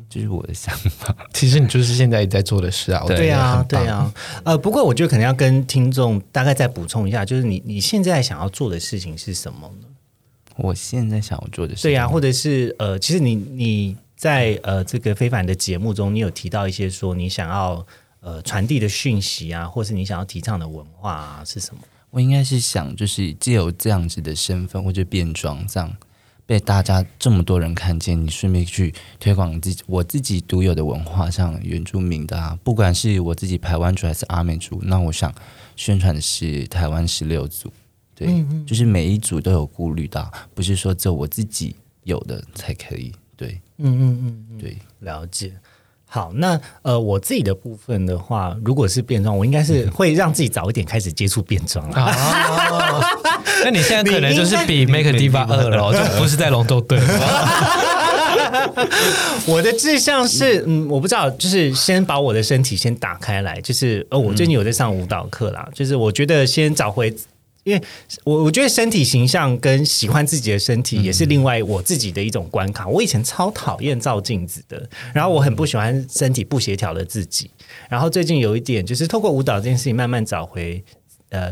[0.10, 1.16] 这是我的想法。
[1.34, 4.12] 其实你就是现在在做的事啊，对啊对，啊，
[4.44, 9.88] 呃，不过我觉得可能要跟听众大概再补充一下，就是你你现在想要做的事情是什么呢？
[10.58, 17.86] 我现在想要做的事，对呀、或者是呃，其实你你在呃这个非凡的节目中，你有提到一些说你想要
[18.22, 21.82] 呃传递的讯息啊，或是你想要提倡的文化啊是什么？
[22.12, 25.94] 我应该是想，就是借由这样子的身份或者变装，这样
[26.46, 35.34] 被大家这么多人看见，你顺便去推广自己我自己独有的文化，像原住民的啊，不管是我自己台湾族还是阿美族，那我想
[35.76, 37.70] 宣传的是台湾十六族，
[38.16, 45.52] 对，就是每一组都有顾虑到，不是说只有我自己有的才可以，对，嗯嗯嗯嗯，对，了解。
[46.08, 52.06] 好，那呃，我自己的部分的话，如果是变装，我应该是会让自己早一点开始接触变装了。
[52.06, 53.04] 哦，
[53.66, 57.08] 那你现在可能就是比 Make a Diva 二了， 就不是在龙舟队了。
[59.46, 67.14] 我的志向是，嗯，我不知道，就是先把我的身体先打开来，就是呃，我最近有在上舞蹈课啦，就是我觉得先找回。
[67.66, 67.82] 因为
[68.24, 72.88] 我我觉得身体形象跟喜欢自己的身体也是另外我自己的一种关卡。
[72.88, 77.50] 我以前超讨厌照镜子的，然后我很不喜欢身体不协调的自己。
[77.90, 80.84] 然后最近有一点就是透过舞蹈这件事情，慢慢找回
[81.30, 81.52] 呃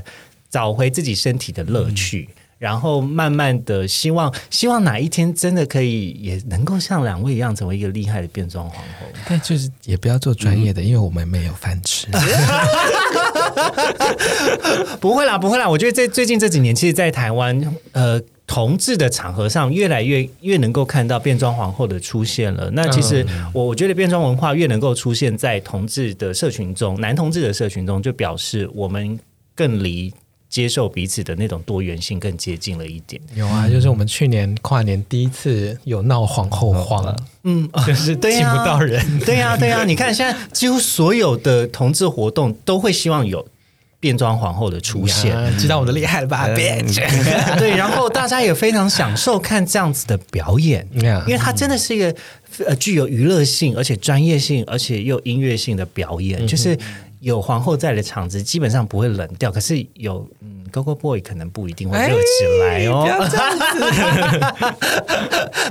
[0.51, 2.29] 找回自己身体的乐趣。
[2.63, 9.05] 然后慢慢的，希望希望哪一天真的可以也能够像两位一样，成为一个厉害的变装皇后。
[9.27, 12.07] 但就是也不要做专业的，因为我们没有饭吃。
[15.01, 15.67] 不会啦，不会啦。
[15.67, 22.71] 我觉得在最近这几年，其实，在台湾，呃，同志的场合上，越来越越能够看到变装皇后的出现了。
[22.71, 29.19] 那其实我我觉得变装文化越能够出现在同志的社群中，男同志的社群中，就表示我们
[29.53, 30.13] 更离
[30.53, 33.19] 接受彼此的那种多元性更接近了一点。
[33.33, 37.03] 有啊，就是我们去年跨年第一次有闹皇后荒，
[37.41, 39.19] 嗯，就是请不到人。
[39.21, 43.43] 对呀、对呀、你看现在几乎所有的同志活动都会希望有
[43.99, 45.31] 变装皇后的出现。
[45.31, 46.45] 呀知道我的厉害了吧？
[46.53, 50.87] 对，然后大家也非常享受看这样子的表演
[51.25, 52.15] 因为它真的是一个
[52.67, 56.77] 呃具有娱乐性，而且专业性，而且又音乐性的表演，就是
[57.23, 63.05] 有皇后在的场子基本上不会冷掉，可是有嗯 Go Go Boy 可能不一定会热起来哦。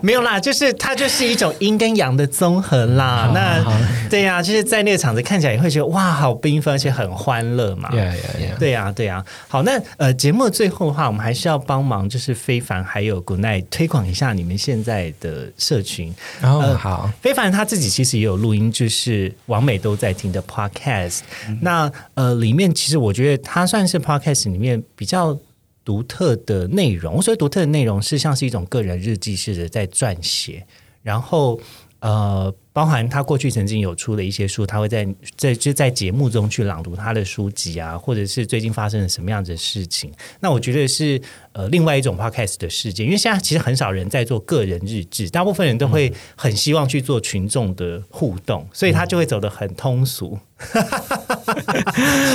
[0.00, 3.30] 没有啦，就是它就是一种阴跟阳的综合啦。
[3.34, 3.62] 那
[4.08, 7.90] 对呀、就是在那个场子看起来也会觉得哇，好缤纷，而且很欢乐嘛。
[7.92, 8.56] 呀呀呀！
[8.58, 16.14] 对呀、对呀、好，那呃，节目的最后的话，我们还是要帮忙，就是非凡还有 Good Night 推广一下你们现在的社群。
[16.40, 21.20] 然后呃好，非凡他自己其实也有录音，就是王美都在听的 Podcast、
[21.60, 25.36] 那呃，里面其实我觉得它算是 Podcast 里面比较
[25.84, 27.16] 独特的内容。
[27.16, 30.64] 我所以独特的内容是像是一种个人日记似的在撰写，
[31.02, 31.60] 然后
[32.02, 40.10] 呃，包含他过去曾经有出的一些书，他会在在就在节目中去朗读他的书籍啊，或者是最近发生了什么样子的事情。
[40.40, 41.22] 那我觉得是
[41.52, 50.36] 呃另外一种 podcast 的世界，因为现在其实很少人在做个人日志，大部分人都会很希望去做群众的互动，所以他就会走得很通俗。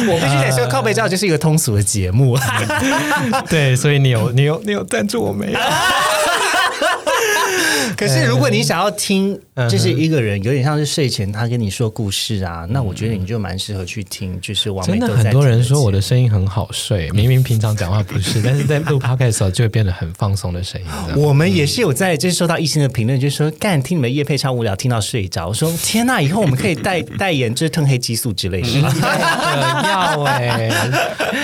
[0.07, 2.37] 我必须得说，靠背照就是一个通俗的节目。
[3.49, 5.59] 对，所以你有你有你有赞助我没有？
[7.97, 9.39] 可是，如果你想要听，
[9.69, 14.39] 就是一个人有点像是睡前他跟你说故事啊，那我觉得你就蛮适合去听。
[14.41, 20.87] 就是王真的很多人说我的声音很好睡， 明明平常讲话不是，但是在录 podcast 的时候就会变得很放松的声音。
[21.15, 25.47] 我们也是有在就是收到一星的评论，就说干听你们夜配超无聊，听到睡着。
[25.47, 30.69] 我说天呐，以后我们可以代代言就是褪黑激素之类的 药哎，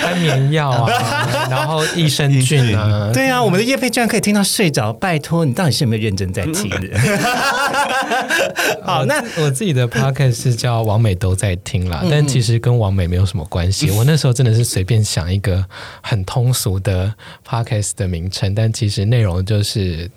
[0.04, 6.44] 安眠药啊，然后益生菌啊，对啊，我们的夜配居然可以听到睡着，拜托你到底是有没有认真在？
[6.46, 6.98] 听的，
[8.84, 13.90] 好，那我自己的 podcast 是叫王美都在听啦，但其实跟王美没有什么关系。
[13.96, 15.64] 我那时候真的是随便想一个
[16.02, 17.12] 很通俗的
[17.46, 20.10] podcast 的名称，但其实内容就是。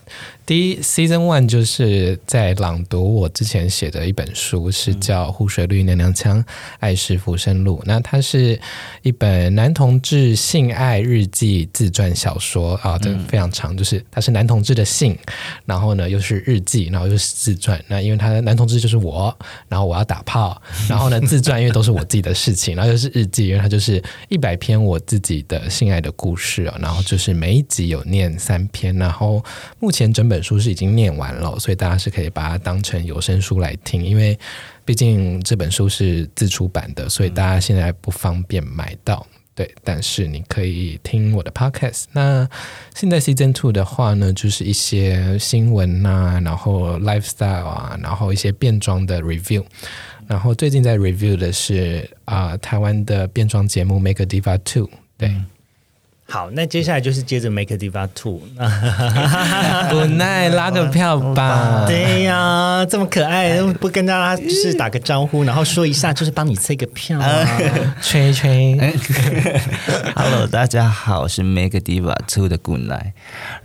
[0.48, 6.42] 第一 season one 就是在朗读我之前写的一本书，是叫《湖水绿娘娘腔
[6.80, 7.80] 爱是浮生录》。
[7.84, 8.58] 那它是
[9.02, 15.18] 一本男同志性爱日记自传小说啊，这非常长，就是它是男同志的性，
[15.66, 17.84] 然后呢又是日记，然后又是自传。
[17.90, 19.38] 那因为他的男同志就是我，
[19.68, 29.44] 然后我要打炮，然后呢自传因为都是我自己的事情，然后又是日记，因为它就是一百篇我自己的性爱的故事啊，然后就是每一集有念三篇，然后
[29.82, 30.37] 目前整本。
[30.38, 34.06] 本书是已经念完了，所以大家是可以把它当成有声书来听。
[34.06, 34.38] 因为
[34.86, 39.26] 毕竟这本书是自出版的，所以大家现在不方便买到。
[39.56, 42.04] 对，但是你可以听我的 podcast。
[42.12, 42.48] 那
[42.94, 49.66] 现在 season two 的话呢，就是一些新闻啊，然后 lifestyle 啊，然后一些变装的 review。
[50.28, 54.88] 然后最近在 review 的是啊，台湾的变装节目《Make a Diva Two》。
[55.18, 55.34] 对。
[56.30, 58.42] 好，那接下来就是接着 Make a Diva Two，
[59.90, 61.86] 不 奈拉个票吧。
[61.88, 67.48] 对呀，这么可爱，不跟大家就是打个招呼，然后说一下，就是帮你催个票啊，
[68.04, 68.78] 吹吹。
[70.18, 73.14] Hello，大家好，我是 Make a Diva Two 的 Good Night，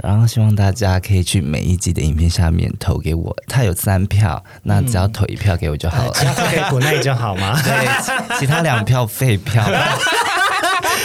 [0.00, 7.60] 然后希望大家可以去每一集的影片下面投给我，他有三票，那只要投一票给我就好了，只要投给 Good Night 就好吗？
[7.64, 9.64] 对，其他两票废票。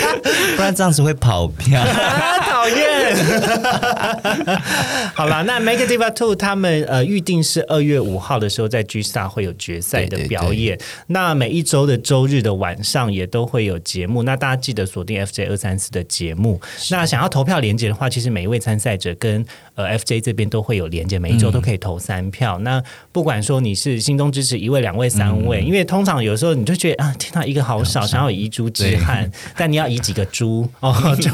[0.55, 1.81] 不然这样子会跑票，
[2.69, 4.57] 讨厌。
[5.13, 10.77] 好了，那 Make Diva Two 他们呃预定是二月五号的时候在 G Star 会有决赛的表演。
[11.07, 14.23] 那每一周的周日的晚上也都会有节目。
[14.23, 16.59] 那大家记得锁定 FJ 二三四的节目。
[16.91, 19.45] 那想要投票连接的话，其实每一位参赛者跟
[19.75, 22.57] 呃 FJ 这边都会有连接，每一周都可以投三票。
[22.59, 31.31] 那不管说你是心中支持一位、两位、三位，因为通常有时候你就觉得啊，天哪，一个好少，想要遗珠之憾，但你要遗几个猪哦， 就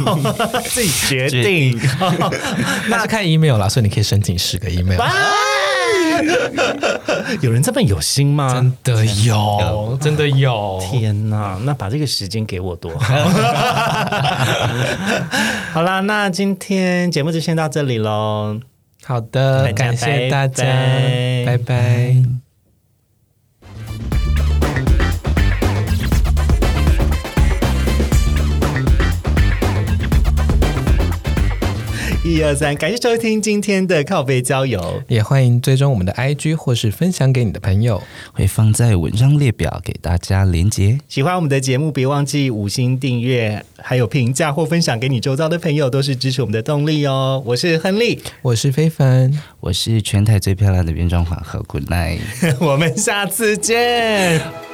[0.69, 1.80] 自己决定。
[2.89, 4.99] 那是看 email 啦，所以你可以申请十个 email。
[7.41, 8.53] 有人这么有心吗？
[8.53, 10.80] 真的有，真的有！
[10.82, 13.15] 天哪，那把这个时间给我多好。
[15.74, 18.59] 好啦，那今天节目就先到这里喽。
[19.03, 20.63] 好的，感谢大家，
[21.45, 22.42] 拜拜。
[32.26, 38.01] 一二三，感谢收听今天的靠背交友，也欢迎追踪我们的 IG 或是分享给你的朋友，
[38.32, 40.97] 会放在文章列表给大家连接。
[41.09, 47.43] 喜欢我们的节目，别忘记五星订阅，还有评价或分享给你周遭的朋友，都是支持我们的动力哦。
[47.45, 52.21] 我是亨利，我是非凡，我是全台最漂亮的原装皇后 Good night，
[52.65, 54.72] 我们下次见。